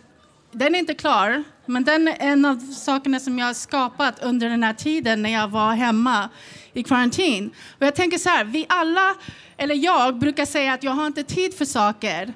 [0.51, 4.49] den är inte klar, men den är en av sakerna som jag har skapat under
[4.49, 6.29] den här tiden när jag var hemma
[6.73, 7.51] i karantin.
[7.79, 9.15] Och jag tänker så här, vi alla,
[9.57, 12.33] eller jag, brukar säga att jag har inte tid för saker.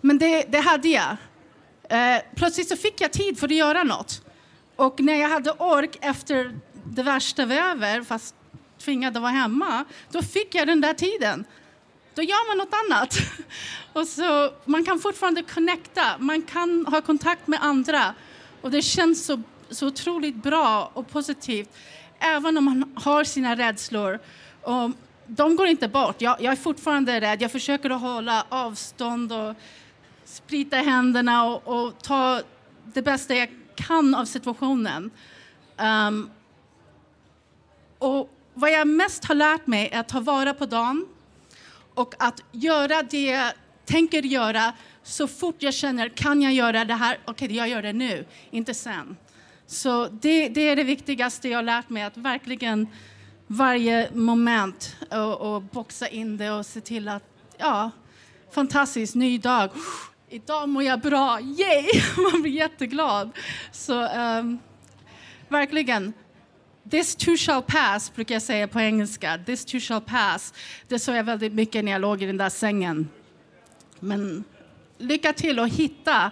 [0.00, 1.16] Men det, det hade jag.
[1.88, 4.22] Eh, plötsligt så fick jag tid för att göra något.
[4.76, 8.34] Och när jag hade ork efter det värsta var över, fast
[8.78, 11.44] tvingad att vara hemma, då fick jag den där tiden.
[12.14, 13.18] Då gör man något annat.
[13.92, 18.14] Och så, man kan fortfarande connecta, man kan ha kontakt med andra.
[18.62, 21.68] Och det känns så, så otroligt bra och positivt,
[22.18, 24.18] även om man har sina rädslor.
[24.62, 24.90] Och
[25.26, 26.20] de går inte bort.
[26.20, 27.42] Jag, jag är fortfarande rädd.
[27.42, 29.54] Jag försöker att hålla avstånd och
[30.24, 32.40] sprita händerna och, och, ta
[32.84, 35.10] det bästa jag kan av situationen.
[36.08, 36.30] Um,
[37.98, 41.06] och vad jag mest har lärt mig är att ta vara på dagen
[42.00, 43.52] och att göra det jag
[43.84, 47.18] tänker göra så fort jag känner, kan jag göra det här?
[47.24, 49.16] Okej, okay, jag gör det nu, inte sen.
[49.66, 52.88] Så det, det, är det viktigaste jag har lärt mig, att verkligen
[53.46, 57.24] varje moment och, och boxa in det och se till att,
[57.58, 57.90] ja,
[58.52, 59.70] fantastiskt, ny dag
[60.28, 61.88] idag mår jag bra, yay!
[62.32, 63.30] Man blir jätteglad.
[63.72, 64.58] Så um,
[65.48, 66.12] verkligen,
[66.90, 69.38] this too shall pass brukar jag säga på engelska.
[69.46, 70.54] This too shall pass.
[70.88, 73.08] Det såg jag väldigt mycket när jag låg i den där sängen.
[74.00, 74.44] Men
[74.98, 76.30] lycka till att hitta.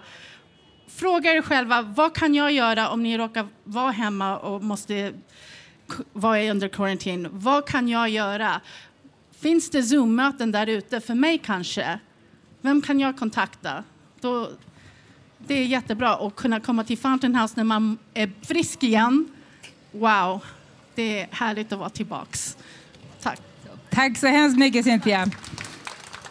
[0.89, 5.13] Fråga er själva, vad kan jag göra om ni råkar vara hemma och måste
[6.13, 7.29] vara under quarantine?
[7.33, 8.61] Vad kan jag göra?
[9.41, 11.99] Finns det Zoom-möten där ute för mig kanske?
[12.61, 13.85] Vem kan jag kontakta?
[14.21, 14.51] Då,
[15.39, 19.29] det är jättebra att kunna komma till Fountain House när man är frisk igen.
[19.93, 20.41] Wow,
[20.95, 22.57] det är härligt att vara tillbaks.
[23.23, 23.41] Tack.
[23.91, 25.31] Tack så hemskt mycket, Cynthia.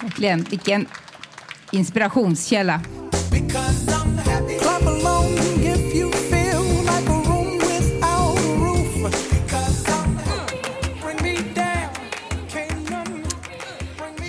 [0.02, 0.44] Verkligen.
[0.44, 0.88] Vilken
[1.72, 2.82] inspirationskälla.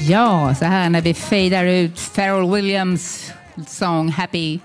[0.08, 3.32] Ja, så här när vi fejdar ut Pharrell Williams
[3.66, 4.58] sång Happy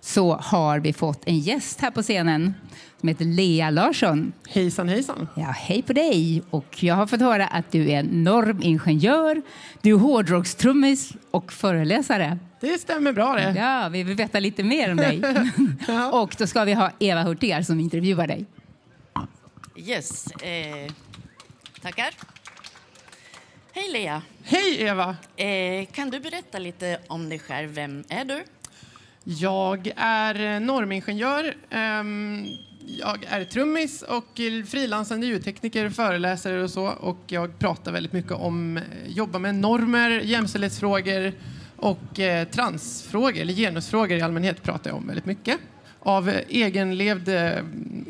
[0.00, 2.54] så har vi fått en gäst här på scenen
[3.00, 4.32] som heter Lea Larsson.
[4.48, 5.28] Hejsan hejsan.
[5.36, 6.42] Ja, hej på dig!
[6.50, 9.42] Och jag har fått höra att du är normingenjör,
[9.82, 12.38] du är hårdrockstrummis och föreläsare.
[12.60, 13.54] Det stämmer bra det.
[13.56, 15.22] Ja, vi vill veta lite mer om dig.
[16.12, 18.46] Och då ska vi ha Eva Hurtigar som intervjuar dig.
[19.76, 20.26] Yes.
[20.26, 20.92] Eh,
[21.82, 22.10] tackar.
[23.72, 24.22] Hej Lea.
[24.44, 25.16] Hej Eva!
[25.36, 27.70] Eh, kan du berätta lite om dig själv?
[27.70, 28.44] Vem är du?
[29.24, 31.54] Jag är normingenjör.
[32.88, 36.86] Jag är trummis och frilansande ljudtekniker, föreläsare och så.
[36.86, 41.32] Och jag pratar väldigt mycket om, eh, jobbar jobba med normer, jämställdhetsfrågor
[41.76, 45.58] och eh, transfrågor, eller genusfrågor i allmänhet pratar jag om väldigt mycket.
[46.00, 47.34] Av egenlevd eh,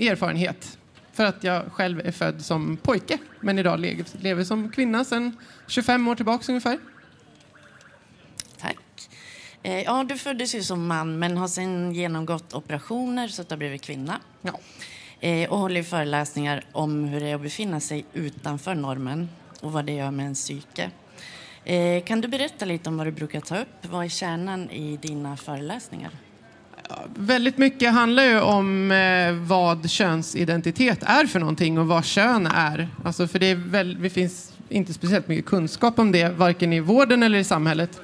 [0.09, 0.79] erfarenhet.
[1.13, 3.81] För att jag själv är född som pojke, men idag
[4.21, 6.79] lever som kvinna sedan 25 år tillbaka ungefär.
[9.67, 13.53] Eh, ja, du föddes ju som man men har sen genomgått operationer så att du
[13.53, 14.21] har blivit kvinna.
[14.43, 14.61] Ja.
[15.21, 19.29] Eh, och håller föreläsningar om hur det är att befinna sig utanför normen
[19.61, 20.91] och vad det gör med ens psyke.
[21.65, 23.87] Eh, kan du berätta lite om vad du brukar ta upp?
[23.91, 26.11] Vad är kärnan i dina föreläsningar?
[27.15, 28.93] Väldigt mycket handlar ju om
[29.49, 32.89] vad könsidentitet är för någonting och vad kön är.
[33.05, 36.81] Alltså för det, är väl, det finns inte speciellt mycket kunskap om det, varken i
[36.81, 38.01] vården eller i samhället.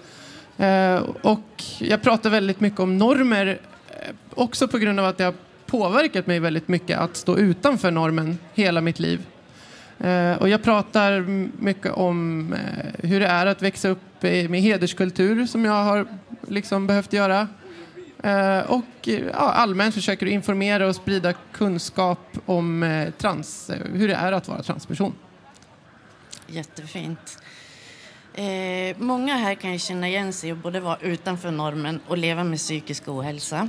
[0.57, 5.25] Eh, och jag pratar väldigt mycket om normer, eh, också på grund av att det
[5.25, 5.35] har
[5.67, 9.27] påverkat mig väldigt mycket att stå utanför normen hela mitt liv.
[9.99, 11.21] Eh, och jag pratar
[11.63, 12.55] mycket om
[12.99, 16.07] hur det är att växa upp med hederskultur som jag har
[16.49, 17.49] liksom behövt göra.
[18.67, 25.15] Och allmänt försöker informera och sprida kunskap om trans, hur det är att vara transperson.
[26.47, 27.39] Jättefint.
[28.35, 32.45] Eh, många här kan ju känna igen sig och både vara utanför normen och leva
[32.45, 33.69] med psykisk ohälsa.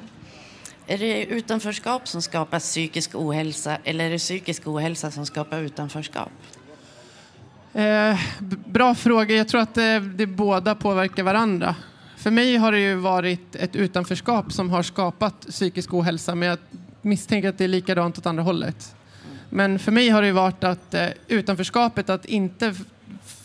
[0.87, 6.31] Är det utanförskap som skapar psykisk ohälsa eller är det psykisk ohälsa som skapar utanförskap?
[7.73, 8.19] Eh,
[8.65, 9.35] bra fråga.
[9.35, 11.75] Jag tror att det, det båda påverkar varandra.
[12.17, 16.57] För mig har det ju varit ett utanförskap som har skapat psykisk ohälsa men jag
[17.01, 18.95] misstänker att det är likadant åt andra hållet.
[19.49, 22.75] Men för mig har det ju varit att eh, utanförskapet, att inte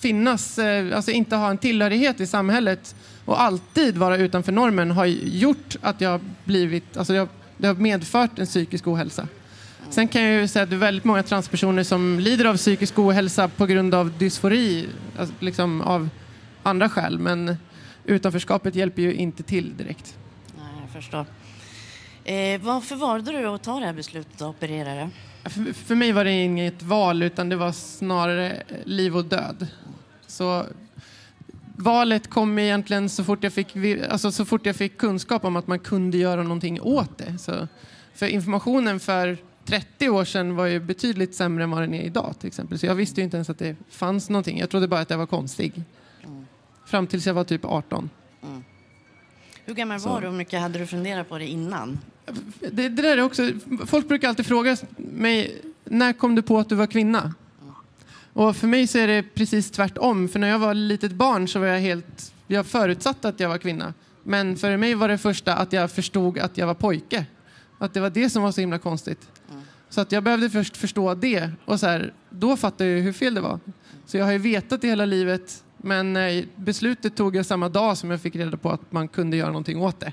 [0.01, 2.95] finnas, eh, alltså inte ha en tillhörighet i samhället
[3.25, 8.39] och alltid vara utanför normen har gjort att jag blivit, alltså jag, det har medfört
[8.39, 9.29] en psykisk ohälsa.
[9.91, 12.99] Sen kan jag ju säga att det är väldigt många transpersoner som lider av psykisk
[12.99, 14.89] ohälsa på grund av dysfori,
[15.19, 16.09] alltså liksom av
[16.63, 17.19] andra skäl.
[17.19, 17.57] Men
[18.05, 20.17] utanförskapet hjälper ju inte till direkt.
[20.57, 21.27] Nej, jag förstår.
[22.25, 25.09] Eh, varför valde du att ta det här beslutet att operera dig?
[25.49, 29.67] För, för mig var det inget val utan det var snarare liv och död.
[30.27, 30.67] Så
[31.77, 33.77] valet kom egentligen så fort jag fick,
[34.11, 37.39] alltså så fort jag fick kunskap om att man kunde göra någonting åt det.
[37.39, 37.69] Så,
[38.15, 42.35] för informationen för 30 år sedan var ju betydligt sämre än vad den är idag
[42.39, 42.79] till exempel.
[42.79, 44.59] Så jag visste ju inte ens att det fanns någonting.
[44.59, 45.83] Jag trodde bara att jag var konstig.
[46.87, 48.11] Fram tills jag var typ 18.
[49.65, 50.09] Hur gammal Så.
[50.09, 51.99] var du och hur mycket hade du funderat på det innan?
[52.61, 53.51] Det, det där är också,
[53.87, 57.35] folk brukar alltid fråga mig, när kom du på att du var kvinna?
[58.33, 60.29] Och för mig så är det precis tvärtom.
[60.29, 63.59] För när jag var litet barn så var jag helt, jag förutsatte att jag var
[63.59, 63.95] kvinna.
[64.23, 67.27] Men för mig var det första att jag förstod att jag var pojke.
[67.79, 69.29] Att det var det som var så himla konstigt.
[69.89, 73.35] Så att jag behövde först förstå det och så här, då fattade jag hur fel
[73.35, 73.61] det var.
[74.07, 77.97] Så jag har ju vetat det hela livet men eh, beslutet tog jag samma dag
[77.97, 80.13] som jag fick reda på att man kunde göra någonting åt det.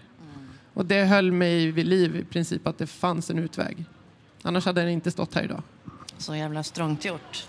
[0.75, 3.85] Och det höll mig vid liv i princip att det fanns en utväg.
[4.41, 5.61] Annars hade den inte stått här idag.
[6.17, 7.47] Så jävla strångt gjort.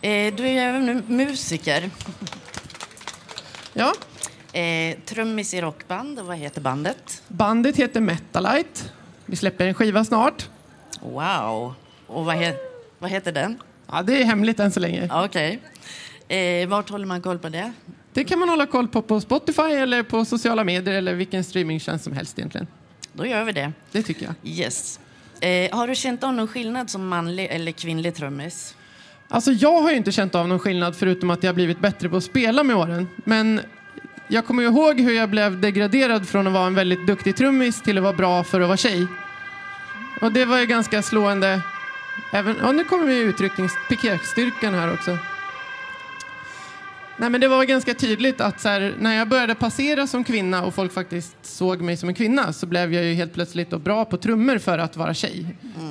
[0.00, 1.90] Eh, du är ju även musiker.
[3.72, 3.92] Ja,
[4.52, 7.22] Eh, trummis i rockband, och vad heter bandet?
[7.28, 8.80] bandet heter Metalite.
[9.26, 10.48] Vi släpper en skiva snart.
[11.02, 11.74] Wow!
[12.06, 12.56] Och vad, he-
[12.98, 13.58] vad heter den?
[13.86, 15.08] Ja, det är hemligt än så länge.
[15.12, 15.60] Okej.
[16.28, 17.72] Eh, vart håller man koll på det?
[18.12, 22.04] Det kan man hålla koll på på Spotify eller på sociala medier eller vilken streamingtjänst
[22.04, 22.66] som helst egentligen.
[23.12, 23.72] Då gör vi det.
[23.92, 24.34] Det tycker jag.
[24.52, 25.00] Yes.
[25.40, 28.74] Eh, har du känt av någon skillnad som manlig eller kvinnlig trummis?
[29.28, 32.16] Alltså jag har ju inte känt av någon skillnad förutom att jag blivit bättre på
[32.16, 33.08] att spela med åren.
[33.24, 33.60] Men
[34.28, 37.82] jag kommer ju ihåg hur jag blev degraderad från att vara en väldigt duktig trummis
[37.82, 39.06] till att vara bra för att vara tjej.
[40.20, 41.60] Och det var ju ganska slående.
[42.32, 43.32] Även, ja, nu kommer vi
[43.88, 45.18] piketstyrkan här också.
[47.20, 50.74] Nej, men det var ganska tydligt att här, när jag började passera som kvinna och
[50.74, 54.16] folk faktiskt såg mig som en kvinna så blev jag ju helt plötsligt bra på
[54.16, 55.46] trummor för att vara tjej.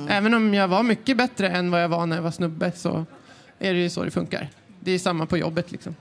[0.08, 3.06] Även om jag var mycket bättre än vad jag var när jag var snubbe så
[3.58, 4.48] är det ju så det funkar.
[4.80, 5.94] Det är samma på jobbet liksom.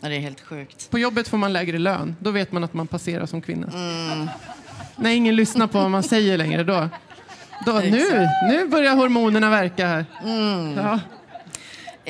[0.00, 0.90] Ja, det är helt sjukt.
[0.90, 2.16] På jobbet får man lägre lön.
[2.20, 3.66] Då vet man att man passerar som kvinna.
[4.96, 6.88] När ingen lyssnar på vad man säger längre, då...
[7.66, 10.04] då nu, nu börjar hormonerna verka här.
[10.76, 11.00] Ja.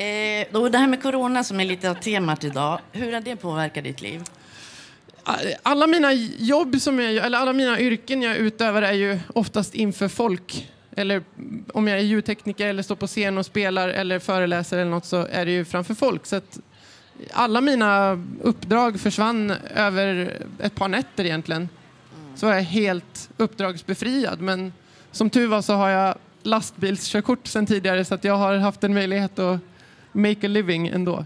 [0.01, 3.35] Eh, då det här med corona som är lite av temat idag, hur har det
[3.35, 4.23] påverkat ditt liv?
[5.63, 10.07] Alla mina jobb, som jag, eller alla mina yrken jag utövar är ju oftast inför
[10.07, 10.69] folk.
[10.95, 11.23] Eller
[11.73, 15.27] om jag är ljudtekniker eller står på scen och spelar eller föreläser eller något så
[15.31, 16.25] är det ju framför folk.
[16.25, 16.59] Så att
[17.31, 21.69] alla mina uppdrag försvann över ett par nätter egentligen.
[22.35, 24.41] Så var jag helt uppdragsbefriad.
[24.41, 24.73] Men
[25.11, 28.93] som tur var så har jag lastbilskörkort sedan tidigare så att jag har haft en
[28.93, 29.59] möjlighet att
[30.11, 31.25] make a living ändå.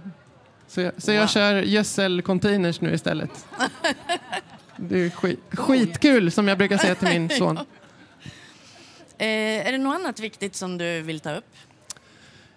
[0.67, 1.27] Så jag, så jag Wow.
[1.27, 3.45] kör gödselcontainers nu istället.
[4.77, 7.57] Det är skit, skitkul som jag brukar säga till min son.
[9.17, 11.45] Eh, är det något annat viktigt som du vill ta upp?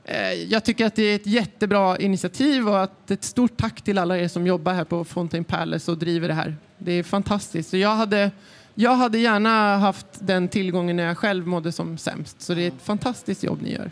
[0.05, 3.99] Eh, Jag tycker att det är ett jättebra initiativ och att ett stort tack till
[3.99, 6.57] alla er som jobbar här på Fontaine Palace och driver det här.
[6.79, 7.71] Det är fantastiskt.
[7.71, 8.31] Så jag, hade,
[8.75, 12.41] jag hade gärna haft den tillgången när jag själv mådde som sämst.
[12.43, 13.91] Så det är ett fantastiskt jobb ni gör.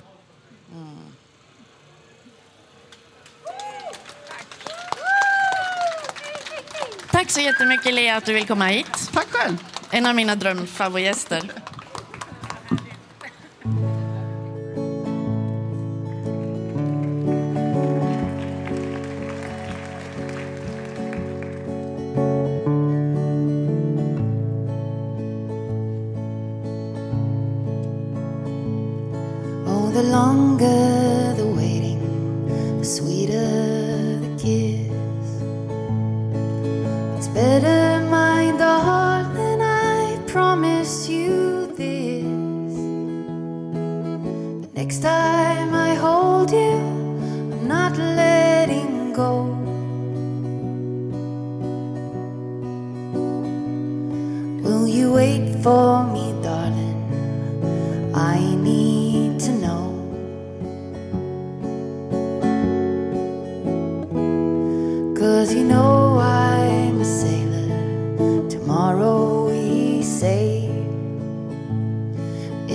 [7.26, 9.10] Tack så jättemycket Lea att du vill komma hit.
[9.12, 9.56] Tack själv.
[9.90, 11.50] En av mina drömfavoritgäster.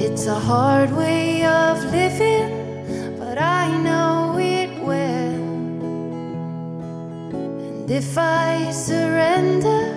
[0.03, 2.49] It's a hard way of living,
[3.19, 5.43] but I know it well.
[7.35, 9.90] And if I surrender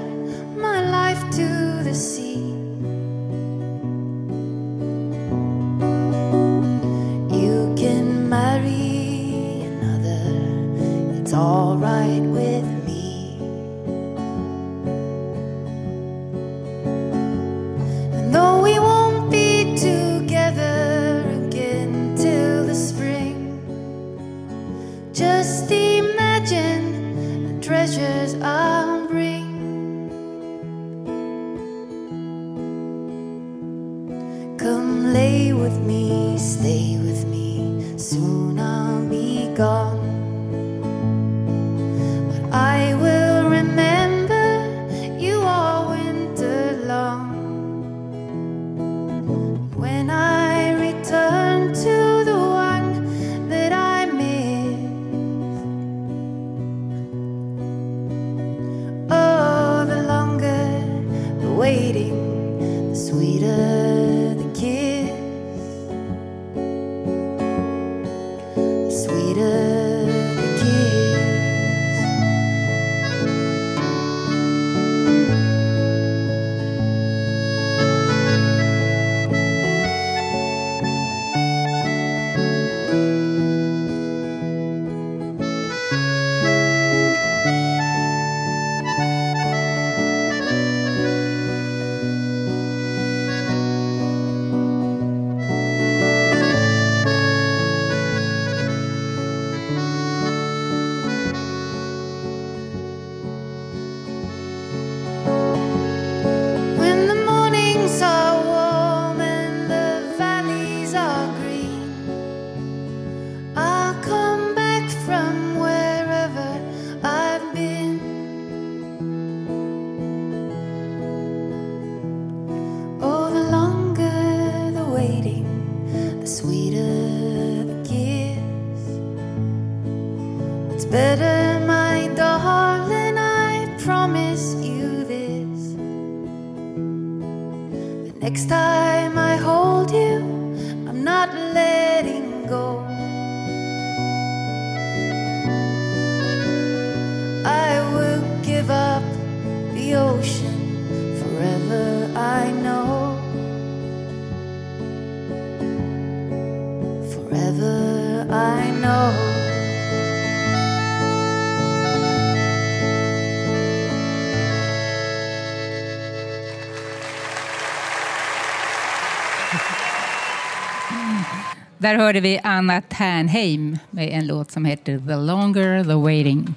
[171.85, 176.55] Där hörde vi Anna Ternheim med en låt som heter The longer the waiting.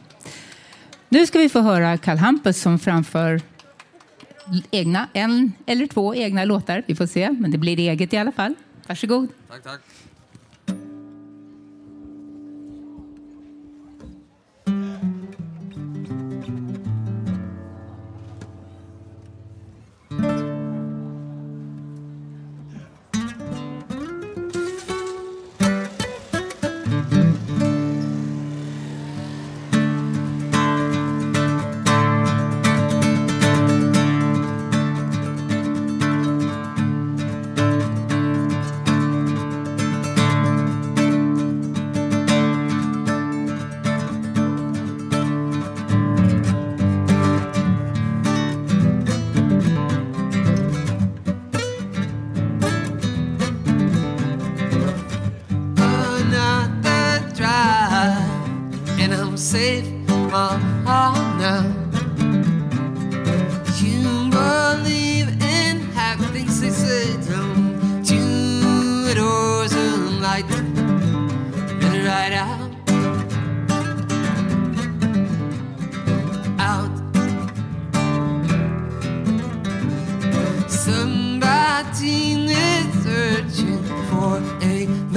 [1.09, 3.41] Nu ska vi få höra Karl Hampus som framför
[4.71, 6.83] egna, en eller två egna låtar.
[6.87, 8.55] Vi får se, men det blir eget i alla fall.
[8.87, 9.27] Varsågod.
[9.49, 9.81] Tack, tack.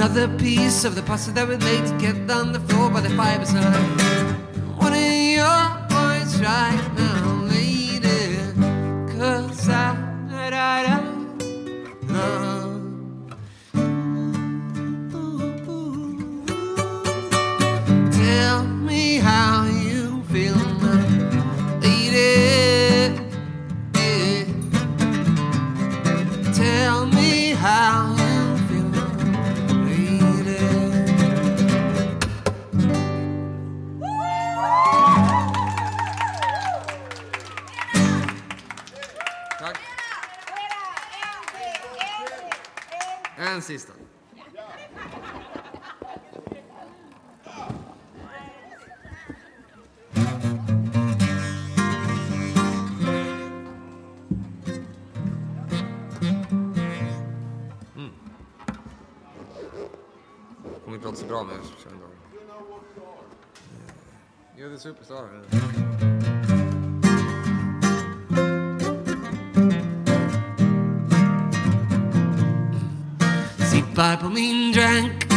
[0.03, 3.09] Another piece of the puzzle that we laid to get on the floor by the
[3.11, 3.71] fire beside.
[4.79, 5.61] What are your
[5.93, 7.10] voice right now,
[64.71, 65.27] the superstar.
[73.69, 75.27] Sippar på min drank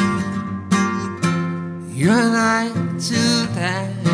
[1.97, 2.74] You're like
[3.09, 4.07] to thank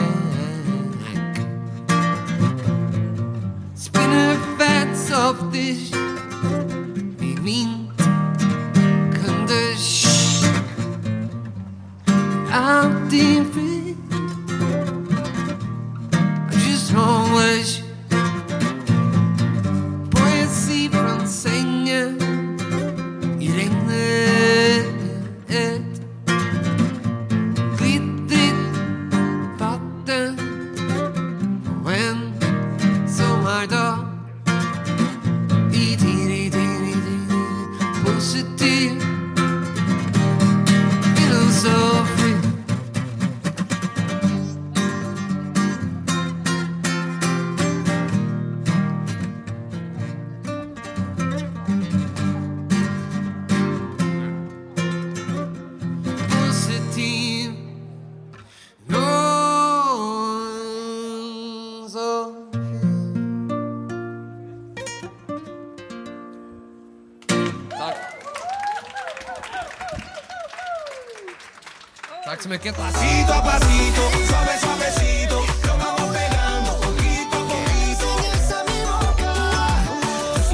[3.75, 5.93] Spinner fat soft dish
[7.21, 7.91] I min
[9.13, 10.45] kunde shh
[12.53, 13.40] Alltid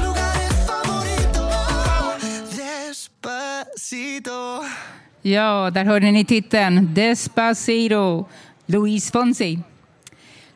[0.01, 2.55] lugares favoritos.
[2.55, 4.63] Despacito.
[5.21, 8.25] Ja, där hörde ni titeln Despacito,
[8.65, 9.59] Luis Fonsi.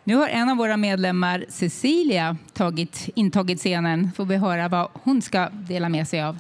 [0.04, 4.12] Nu har en av våra medlemmar, Cecilia, tagit, intagit scenen.
[4.16, 6.40] Får vi höra vad hon ska dela med sig av.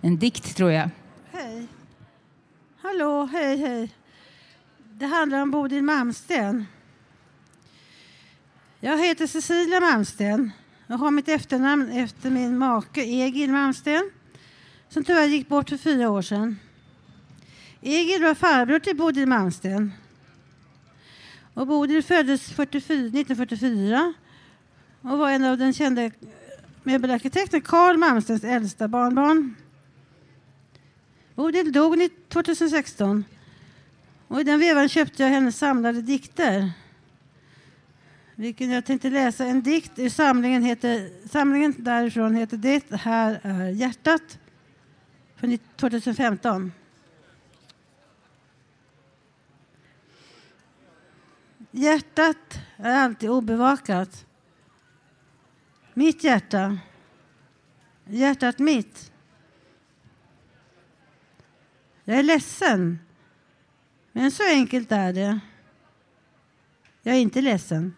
[0.00, 0.90] En dikt, tror jag.
[1.32, 1.66] Hej.
[2.82, 3.88] Hallå, hej, hej.
[5.00, 6.66] Det handlar om Bodil Malmsten.
[8.80, 10.50] Jag heter Cecilia Malmsten
[10.86, 14.10] och har mitt efternamn efter min make Egil Malmsten
[14.88, 16.58] som tyvärr gick bort för fyra år sedan.
[17.80, 19.92] Egil var farbror till Bodil Malmsten.
[21.54, 24.14] Och Bodil föddes 44, 1944
[25.00, 26.10] och var en av den kände
[26.82, 29.54] möbelarkitekten Carl Malmstens äldsta barnbarn.
[31.34, 33.24] Bodil dog 2016
[34.30, 36.72] och i den vevan köpte jag hennes samlade dikter.
[38.34, 43.68] Vilken jag tänkte läsa en dikt ur samlingen, heter, samlingen därifrån heter Det här är
[43.68, 44.38] hjärtat
[45.36, 46.72] från 2015.
[51.70, 54.26] Hjärtat är alltid obevakat.
[55.94, 56.78] Mitt hjärta.
[58.04, 59.12] Hjärtat mitt.
[62.04, 62.98] Jag är ledsen.
[64.12, 65.40] Men så enkelt är det.
[67.02, 67.94] Jag är inte ledsen.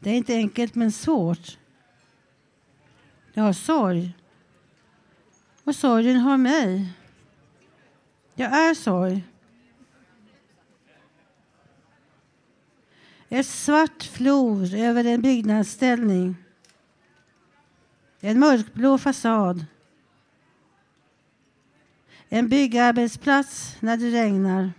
[0.00, 1.58] Det är inte enkelt men svårt.
[3.32, 4.16] Jag har sorg.
[5.64, 6.92] Och sorgen har mig.
[8.34, 9.24] Jag är sorg.
[13.28, 16.36] Ett svart flor över en byggnadsställning.
[18.20, 19.66] En mörkblå fasad.
[22.32, 24.72] En byggarbetsplats när det regnar.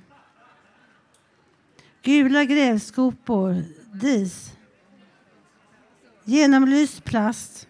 [2.01, 4.53] Gula grävskopor, dis.
[6.23, 7.67] Genomlyst plast.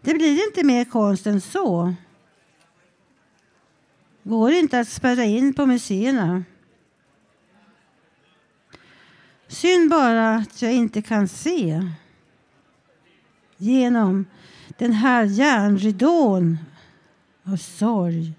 [0.00, 1.94] Det blir inte mer konst än så.
[4.22, 6.44] Går inte att spärra in på museerna.
[9.48, 11.82] Synd bara att jag inte kan se
[13.56, 14.26] genom
[14.78, 16.58] den här järnridån
[17.44, 18.32] av sorg.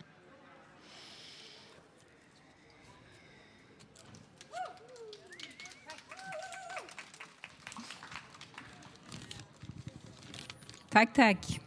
[10.90, 11.60] Tack, tack.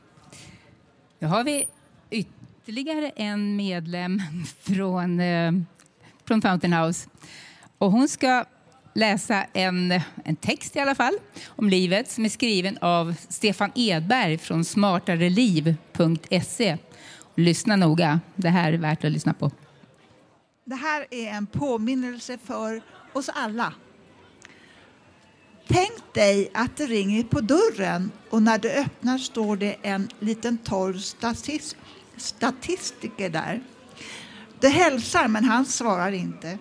[1.19, 1.65] Då har vi
[2.11, 4.23] ytterligare en medlem
[4.61, 5.53] från, eh,
[6.25, 7.09] från Fountain House.
[7.79, 8.45] Och hon ska
[8.95, 11.15] läsa en, en text i alla fall
[11.47, 16.79] om livet som är skriven av Stefan Edberg från smartareliv.se.
[17.39, 19.51] Lyssna noga, det här är värt att lyssna på.
[20.65, 22.83] Det här är en påminnelse för
[23.13, 23.73] oss alla.
[25.69, 30.59] Tänk dig att det ringer på dörren och när du öppnar står det en liten
[30.59, 31.77] torr statist,
[32.17, 33.63] statistiker där.
[34.61, 36.59] Du hälsar men han svarar inte.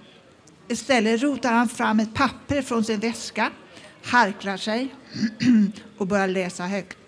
[0.68, 3.52] Istället rotar han fram ett papper från sin väska,
[4.04, 4.96] harklar sig
[5.98, 7.07] och börjar läsa högt.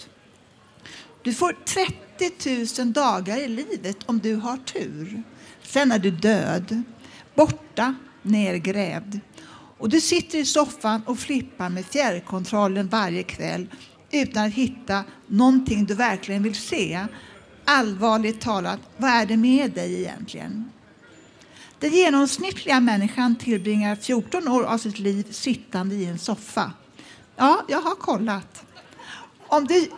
[1.24, 5.24] Du får 30 000 dagar i livet om du har tur.
[5.64, 6.84] Sen är du död,
[7.36, 9.20] borta, nergrävd.
[9.78, 13.68] Och du sitter i soffan och flippar med fjärrkontrollen varje kväll
[14.12, 17.06] utan att hitta någonting du verkligen vill se.
[17.66, 20.72] Allvarligt talat, vad är det med dig egentligen?
[21.80, 26.72] Den genomsnittliga människan tillbringar 14 år av sitt liv sittande i en soffa.
[27.36, 28.66] Ja, jag har kollat.
[29.48, 29.90] Om du,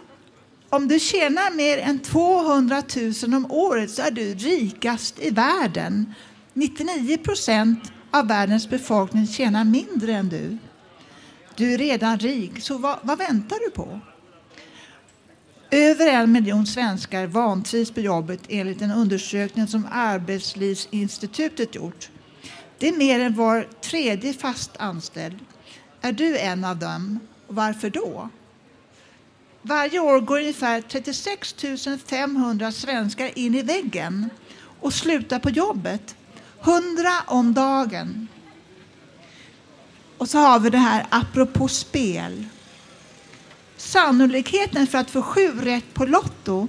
[0.71, 2.83] om du tjänar mer än 200
[3.23, 6.13] 000 om året så är du rikast i världen.
[6.53, 10.57] 99 procent av världens befolkning tjänar mindre än du.
[11.55, 13.99] Du är redan rik, så vad, vad väntar du på?
[15.71, 22.09] Över en miljon svenskar vantrivs på jobbet enligt en undersökning som Arbetslivsinstitutet gjort.
[22.77, 25.39] Det är mer än var tredje fast anställd.
[26.01, 27.19] Är du en av dem?
[27.47, 28.29] Varför då?
[29.61, 31.55] Varje år går ungefär 36
[32.07, 34.29] 500 svenskar in i väggen
[34.79, 36.15] och slutar på jobbet.
[36.61, 38.27] 100 om dagen.
[40.17, 42.45] Och så har vi det här apropå spel.
[43.77, 46.67] Sannolikheten för att få sju rätt på Lotto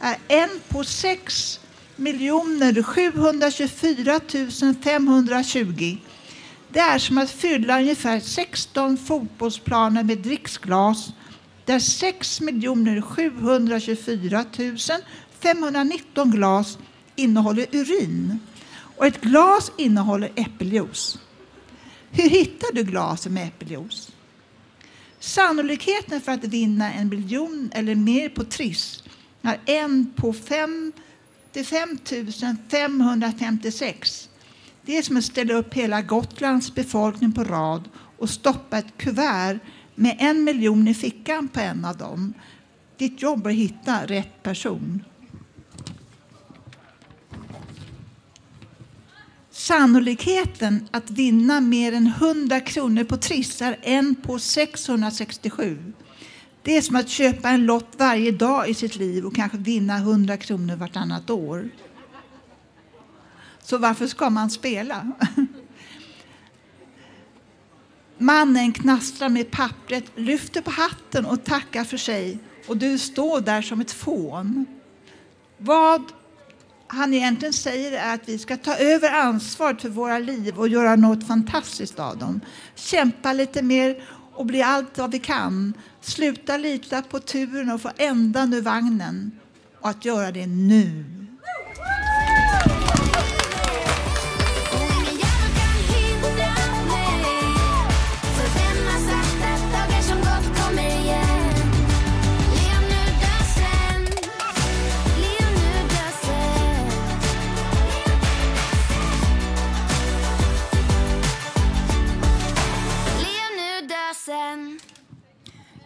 [0.00, 1.60] är en på 6
[2.84, 4.20] 724
[4.82, 5.96] 520.
[6.68, 11.12] Det är som att fylla ungefär 16 fotbollsplaner med dricksglas
[11.64, 12.40] där 6
[13.04, 14.44] 724
[15.40, 16.78] 519 glas
[17.16, 18.38] innehåller urin
[18.96, 21.18] och ett glas innehåller äppeljuice.
[22.10, 24.12] Hur hittar du glasen med äppeljuice?
[25.20, 29.04] Sannolikheten för att vinna en miljon eller mer på Triss
[29.42, 31.98] är en på 55
[32.70, 34.28] 556.
[34.82, 37.88] Det är som att ställa upp hela Gotlands befolkning på rad
[38.18, 39.58] och stoppa ett kuvert
[39.94, 42.34] med en miljon i fickan på en av dem.
[42.96, 45.04] Ditt jobb är att hitta rätt person.
[49.50, 55.92] Sannolikheten att vinna mer än 100 kronor på Triss är en på 667.
[56.62, 59.96] Det är som att köpa en lott varje dag i sitt liv och kanske vinna
[59.96, 61.68] 100 kronor vartannat år.
[63.62, 65.12] Så varför ska man spela?
[68.22, 73.62] Mannen knastrar med pappret, lyfter på hatten och tackar för sig och du står där
[73.62, 74.66] som ett fån.
[75.58, 76.02] Vad
[76.86, 80.96] han egentligen säger är att vi ska ta över ansvaret för våra liv och göra
[80.96, 82.40] något fantastiskt av dem.
[82.74, 84.02] Kämpa lite mer
[84.34, 85.74] och bli allt vad vi kan.
[86.00, 89.30] Sluta lita på turen och få ändan ur vagnen
[89.80, 91.04] och att göra det nu.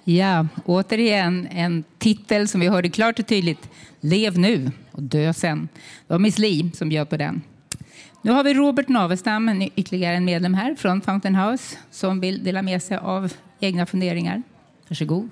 [0.05, 3.69] Ja, återigen en titel som vi hörde klart och tydligt.
[4.01, 5.69] Lev nu och dö sen.
[6.07, 7.43] Det var Miss Li som bjöd på den.
[8.23, 12.45] Nu har vi Robert Navestam, en ytterligare en medlem här från Fountain House som vill
[12.45, 14.43] dela med sig av egna funderingar.
[14.89, 15.29] Varsågod.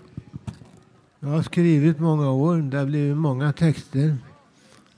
[1.20, 2.56] Jag har skrivit många år.
[2.56, 4.16] Det har blivit många texter.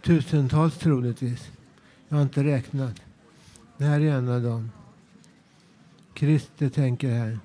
[0.02, 1.50] Tusentals troligtvis.
[2.08, 3.00] Jag har inte räknat.
[3.78, 4.70] Det här är en av dem.
[6.14, 7.38] Christer tänker här.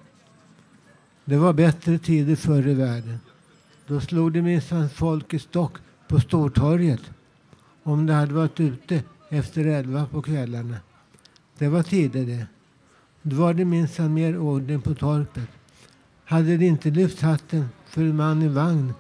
[1.26, 3.20] Det var bättre tider förr i världen.
[3.88, 7.02] Då slog det minsann folk i stock på Stortorget
[7.84, 10.78] om det hade varit ute efter elva på kvällarna.
[11.58, 12.48] Det var tider det.
[13.22, 15.50] Då var det minsann mer ordning på torpet.
[16.26, 18.94] Hade det inte lyft hatten för en man i vagn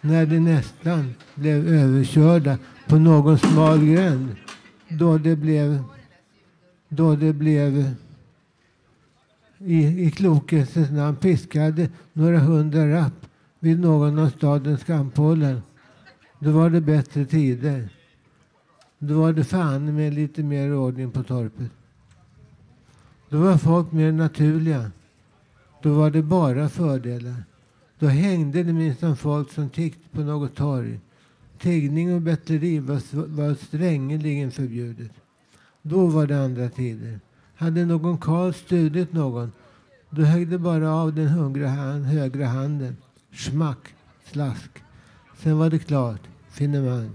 [0.00, 2.58] när de nästan blev överkörda
[2.88, 4.36] på någon smal gränd
[4.88, 5.84] då det blev
[6.88, 7.94] då det blev
[9.64, 13.26] i, i klokhetens namn piskade några hundra rapp
[13.58, 15.62] vid någon av stadens skampålar.
[16.38, 17.88] Då var det bättre tider.
[18.98, 21.70] Då var det fan med lite mer ordning på torpet.
[23.28, 24.90] Då var folk mer naturliga.
[25.82, 27.44] Då var det bara fördelar.
[27.98, 31.00] Då hängde det minsann folk som tiggt på något torg.
[31.58, 35.12] Tiggning och bettleri var, var strängeligen förbjudet.
[35.82, 37.20] Då var det andra tider.
[37.62, 39.52] Hade någon karl stulit någon,
[40.10, 42.96] då högg det bara av den hungra hand, högra handen.
[43.32, 43.94] Schmack,
[44.32, 44.70] slask.
[45.38, 47.10] Sen var det klart, finemang.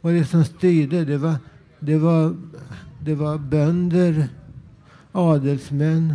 [0.00, 1.34] Och det som styrde, det var,
[1.80, 2.36] det var,
[3.00, 4.28] det var bönder,
[5.12, 6.14] adelsmän,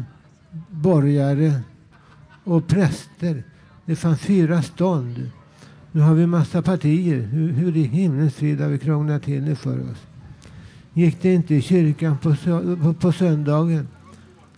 [0.69, 1.61] borgare
[2.43, 3.43] och präster.
[3.85, 5.31] Det fanns fyra stånd.
[5.91, 7.21] Nu har vi massa partier.
[7.21, 10.11] Hur, hur i himlens frid har vi krånglat till det för oss?
[10.93, 12.35] Gick de inte i kyrkan på,
[12.93, 13.87] på söndagen,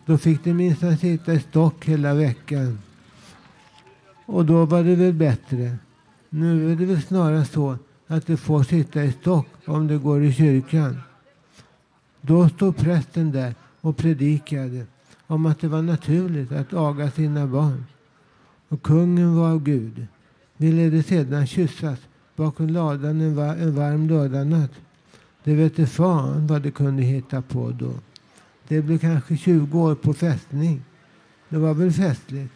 [0.06, 2.80] då fick de minsann sitta i stock hela veckan.
[4.26, 5.78] Och då var det väl bättre.
[6.30, 7.78] Nu är det väl snarare så
[8.08, 10.98] att de får sitta i stock om de går i kyrkan.
[12.22, 14.86] Då stod prästen där och predikade
[15.28, 17.86] om att det var naturligt att aga sina barn.
[18.70, 20.08] Och kungen var av Gud.
[20.58, 22.00] Ville de sedan kyssas
[22.36, 24.72] bakom ladan en, var en varm lördagsnatt
[25.44, 27.94] det vet fan vad de kunde hitta på då.
[28.68, 30.82] Det blev kanske 20 år på fästning.
[31.50, 32.54] Det var väl festligt.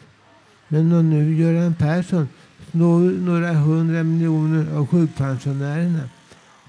[0.67, 2.27] Men om nu Göran Persson
[2.71, 6.09] snor några hundra miljoner av sjukpensionärerna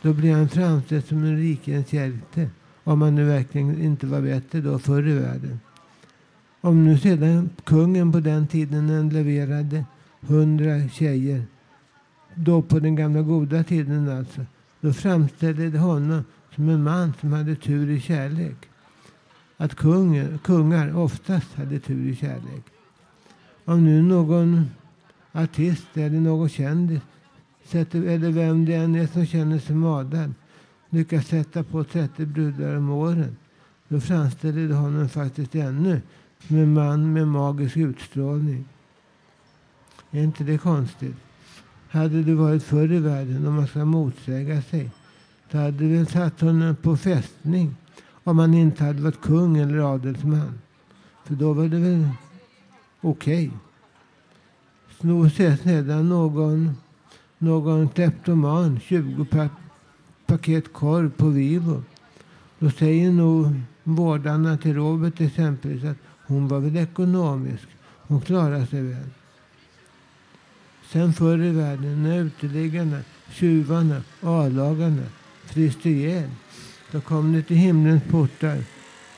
[0.02, 2.50] då blir han framställd som en rikens hjälte.
[2.84, 5.60] Om han nu verkligen inte var bättre då förr i världen.
[6.60, 9.84] Om nu sedan kungen på den tiden leverade
[10.20, 11.42] hundra tjejer,
[12.34, 14.40] då på den gamla goda tiden alltså,
[14.80, 16.24] då framställde de honom
[16.54, 18.56] som en man som hade tur i kärlek.
[19.56, 22.64] Att kungen, kungar oftast hade tur i kärlek.
[23.64, 24.70] Om nu någon
[25.32, 27.00] artist eller någon kändis
[27.72, 30.34] eller vem det än är som känner sig madad
[30.90, 33.36] lyckas sätta på 30 brudar om åren
[33.88, 36.00] då framställer de honom faktiskt ännu
[36.46, 38.64] som en man med magisk utstrålning.
[40.10, 41.16] Är inte det konstigt?
[41.90, 44.90] Hade det varit förr i världen, om man ska motsäga sig,
[45.50, 47.76] då hade det satt honom på fästning
[48.24, 50.58] om han inte hade varit kung eller adelsman.
[51.24, 52.08] För då var det väl
[53.00, 53.46] okej.
[53.46, 53.58] Okay.
[55.00, 56.76] Snor sedan någon,
[57.38, 59.48] någon kleptoman 20 pa
[60.26, 61.82] paket korv på Vivo
[62.58, 67.68] Då säger nog vårdarna till Robert exempelvis att hon var väl ekonomisk.
[68.02, 69.10] Hon klarade sig väl.
[70.88, 75.02] Sen förr i världen när uteliggarna, tjuvarna, A-lagarna
[75.44, 76.30] fryste ihjäl.
[76.90, 78.58] Då kom de till himlens portar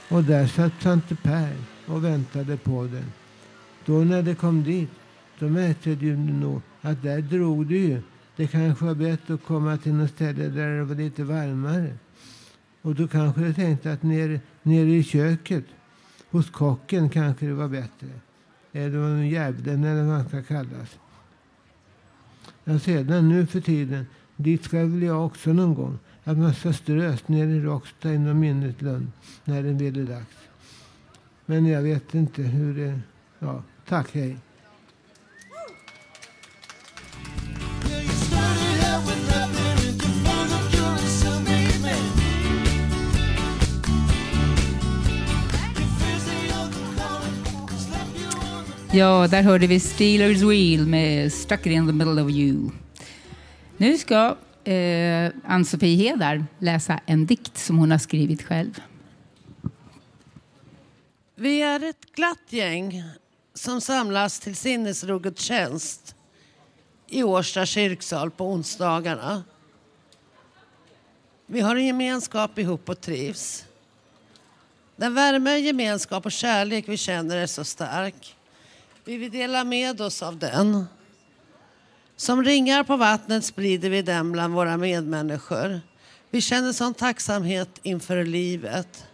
[0.09, 1.57] och där satt Svante Per
[1.87, 3.13] och väntade på den.
[3.85, 4.91] Då när de kom dit,
[5.39, 7.75] då märkte de nog att där drog de.
[7.75, 8.03] ju.
[8.37, 11.95] Det kanske var bättre att komma till något ställe där det var lite varmare.
[12.83, 15.65] Och då kanske de tänkte att nere, nere i köket
[16.31, 18.09] hos kocken kanske det var bättre.
[18.73, 20.99] Eller djävulen eller vad man ska kallas.
[22.65, 24.07] Jag sedan nu för tiden,
[24.37, 25.99] dit ska väl jag också någon gång.
[26.25, 29.13] Att man ska strös ner i Rockstein och Minneslund
[29.45, 30.37] när det blir dags.
[31.47, 33.01] Men jag vet inte hur det...
[33.39, 34.37] Ja, tack, hej.
[48.93, 52.71] Ja, där hörde vi Steelers Wheel med Stuck in the middle of you.
[53.77, 58.81] Nu ska eh, Ann-Sofie Hedar läsa en dikt som hon har skrivit själv.
[61.35, 63.03] Vi är ett glatt gäng
[63.55, 66.15] som samlas till sinnesrogudstjänst
[67.09, 69.45] i Årsta kyrksal på onsdagarna.
[71.47, 73.65] Vi har en gemenskap ihop och trivs.
[74.97, 78.37] Den värme, gemenskap och kärlek vi känner är så stark.
[79.11, 80.87] Vi vill dela med oss av den.
[82.17, 85.81] Som ringar på vattnet sprider vi den bland våra medmänniskor.
[86.31, 89.07] Vi känner sån tacksamhet inför livet.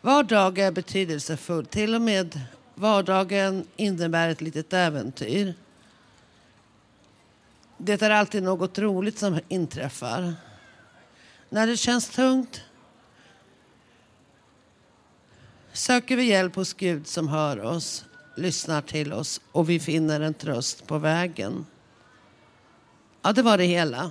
[0.00, 1.66] Vardag är betydelsefull.
[1.66, 2.40] Till och med
[2.74, 5.54] vardagen innebär ett litet äventyr.
[7.78, 10.34] Det är alltid något roligt som inträffar.
[11.48, 12.60] När det känns tungt
[15.72, 18.04] söker vi hjälp hos Gud som hör oss,
[18.36, 21.66] lyssnar till oss och vi finner en tröst på vägen.
[23.22, 24.10] Ja, det var det hela.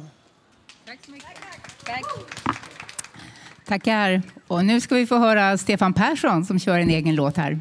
[3.66, 4.22] Tackar.
[4.48, 7.60] Och nu ska vi få höra Stefan Persson som kör en egen låt här.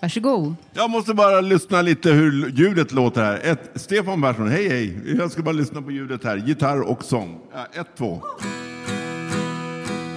[0.00, 0.54] Varsågod.
[0.72, 3.40] Jag måste bara lyssna lite hur ljudet låter här.
[3.42, 5.16] Ett, Stefan Persson, hej hej.
[5.18, 6.36] Jag ska bara lyssna på ljudet här.
[6.36, 7.40] Gitarr och sång.
[7.72, 8.22] Ett, två.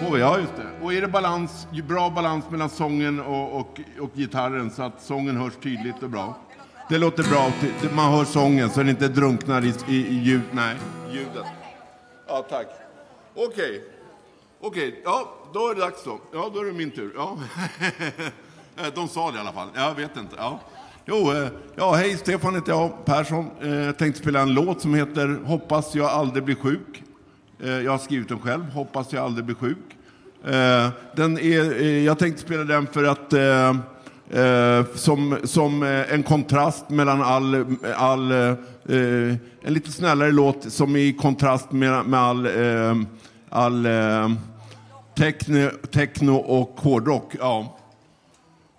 [0.02, 0.20] Får vi?
[0.20, 0.67] Ja, just det.
[0.88, 5.38] Och är det balans, bra balans mellan sången och, och, och gitarren så att sången
[5.38, 6.38] hörs tydligt och bra?
[6.90, 7.52] Det låter bra.
[7.96, 10.42] Man hör sången så den inte drunknar i, i, i ljud.
[10.52, 10.76] Nej,
[11.12, 11.46] ljudet.
[12.28, 12.68] Ja, tack.
[13.36, 13.84] Okej.
[14.62, 16.20] Okej, ja, då är det dags då.
[16.34, 17.14] Ja, då är det min tur.
[17.16, 17.38] Ja.
[18.96, 19.68] De sa det i alla fall.
[19.76, 20.36] Jag vet inte.
[20.38, 20.60] Ja.
[21.06, 23.50] Jo, eh, ja, hej, Stefan heter jag, Persson.
[23.62, 27.04] Eh, jag tänkte spela en låt som heter Hoppas jag aldrig blir sjuk.
[27.60, 29.97] Eh, jag har skrivit den själv, Hoppas jag aldrig blir sjuk.
[30.48, 33.70] Eh, den är, eh, jag tänkte spela den för att eh,
[34.42, 38.56] eh, som, som eh, en kontrast mellan all, all eh,
[39.62, 42.48] en lite snällare låt som är i kontrast med, med all,
[43.50, 43.88] all
[45.18, 47.36] techno, techno och hårdrock.
[47.40, 47.78] Ja.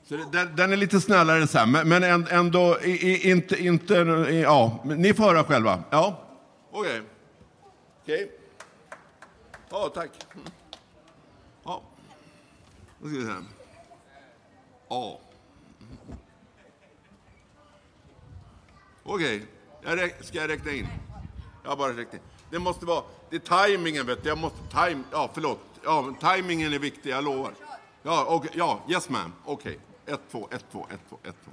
[0.09, 3.65] Så det, den, den är lite snällare så här, men, men ändå i, i, inte,
[3.65, 3.95] inte,
[4.43, 5.79] ja, ni får höra själva.
[5.91, 6.21] Ja,
[6.73, 7.03] okej.
[8.03, 8.31] Okej.
[9.71, 10.11] Ja, tack.
[13.01, 13.33] Då ska vi se.
[14.89, 15.19] A.
[19.03, 19.47] Okej,
[19.83, 20.11] okay.
[20.21, 20.87] ska jag räkna in?
[21.63, 22.21] Jag har bara räknat in.
[22.51, 24.29] Det måste vara, det är tajmingen vet du.
[24.29, 25.61] Jag måste, time, ja förlåt.
[25.85, 27.53] Ja, tajmingen är viktig, jag lovar.
[28.03, 29.31] Ja, okay, ja, yes ma'am.
[29.45, 29.79] Okej.
[30.07, 31.51] Ett, två, ett, två, ett, två, ett, två.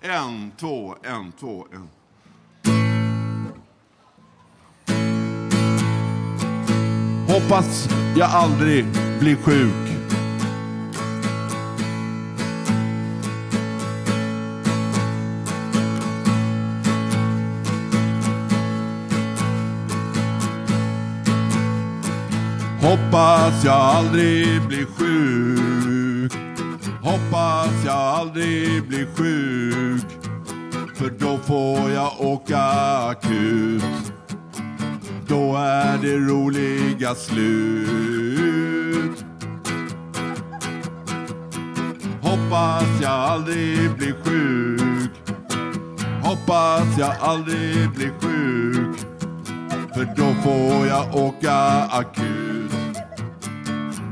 [0.00, 1.88] En, två, en, två, en.
[7.28, 8.86] Hoppas jag aldrig
[9.20, 9.81] blir sjuk.
[23.12, 26.32] Hoppas jag aldrig blir sjuk.
[27.02, 30.06] Hoppas jag aldrig blir sjuk.
[30.94, 32.62] För då får jag åka
[33.08, 33.82] akut.
[35.28, 39.24] Då är det roliga slut.
[42.22, 45.10] Hoppas jag aldrig blir sjuk.
[46.22, 48.96] Hoppas jag aldrig blir sjuk.
[49.94, 51.54] För då får jag åka
[51.90, 52.41] akut.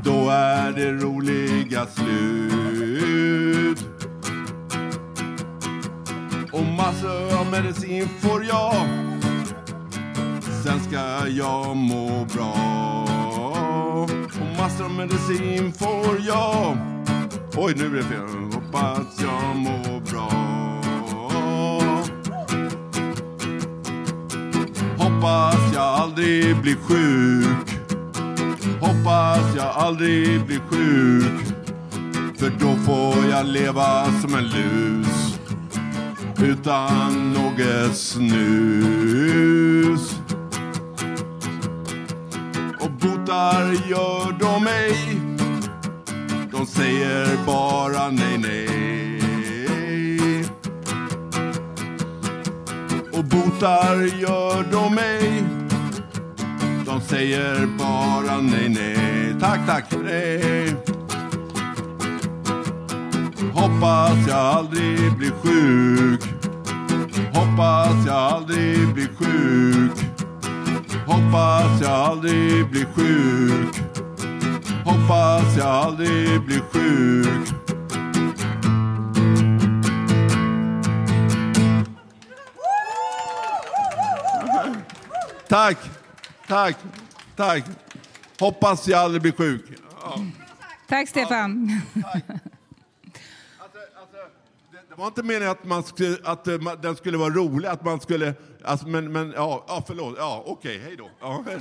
[0.03, 3.85] Då är det roliga slut.
[6.51, 8.73] Och massor av medicin får jag.
[10.63, 12.53] Sen ska jag må bra.
[14.41, 16.77] Och massor av medicin får jag.
[17.57, 18.27] Oj, nu blev det fel.
[18.53, 20.31] Hoppas jag mår bra.
[24.97, 27.70] Hoppas jag aldrig blir sjuk.
[28.81, 31.55] Hoppas jag aldrig blir sjuk.
[32.37, 35.39] För då får jag leva som en lus.
[36.43, 40.15] Utan något snus.
[42.79, 45.21] Och botar gör de mig.
[46.51, 48.71] De säger bara nej, nej.
[53.13, 55.60] Och botar gör de mig.
[56.91, 59.35] De säger bara nej, nej.
[59.39, 60.75] Tack, tack för det.
[63.53, 66.21] Hoppas jag aldrig blir sjuk.
[67.33, 69.91] Hoppas jag aldrig blir sjuk.
[71.05, 73.75] Hoppas jag aldrig blir sjuk.
[74.85, 77.47] Hoppas jag aldrig blir sjuk.
[85.47, 85.77] Tack,
[86.51, 86.77] tack,
[87.35, 87.63] tack.
[88.39, 89.65] Hoppas jag aldrig blir sjuk.
[90.01, 90.19] Ja.
[90.87, 91.81] Tack Stefan.
[94.89, 97.99] Det var inte meningen att, man skulle, att eh, den skulle vara rolig, att man
[97.99, 98.33] skulle...
[98.63, 100.15] Alltså, men, men ja, ja, förlåt.
[100.17, 101.09] Ja, okej, hej då.
[101.19, 101.59] Ja, hej.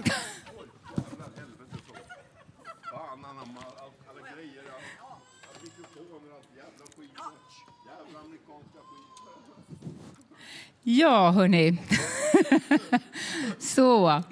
[2.93, 4.63] Fan, anamma allt- alla grejer.
[5.01, 5.19] ja.
[5.63, 7.11] Mikrofoner och allt jävla skit.
[7.87, 10.41] Jävla amerikanska skit.
[10.99, 11.79] Ja, hörni.
[13.59, 14.23] Så,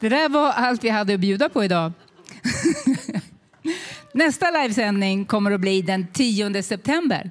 [0.00, 1.92] det där var allt vi hade att bjuda på idag.
[4.12, 7.30] Nästa livesändning kommer att bli den 10 september.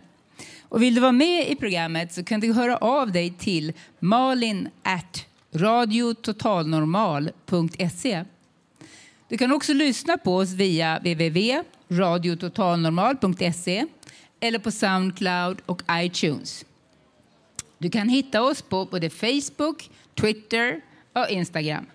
[0.69, 4.69] Och vill du vara med i programmet så kan du höra av dig till malin
[4.83, 5.25] at
[5.55, 8.25] radiototalnormal.se.
[9.29, 13.85] Du kan också lyssna på oss via www.radiototalnormal.se
[14.39, 16.65] eller på Soundcloud och iTunes.
[17.83, 20.81] Du kan hitta oss på både Facebook, Twitter
[21.13, 21.85] och Instagram.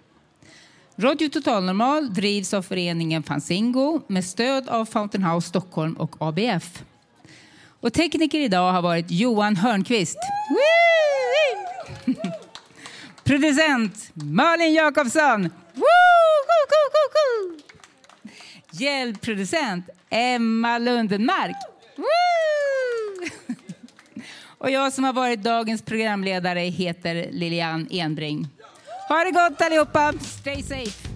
[0.97, 6.83] Radio Total Normal drivs av föreningen Fanzingo med stöd av Fountain House Stockholm och ABF.
[7.81, 10.19] Och tekniker idag har varit Johan Hörnqvist.
[13.25, 15.51] Producent Malin Jakobsson.
[18.71, 21.57] Hjälpproducent Emma Lundenmark.
[24.59, 28.49] Och jag som har varit dagens programledare heter Lilian Enbring.
[29.09, 30.13] Ha det gott allihopa!
[30.21, 31.08] Stay safe!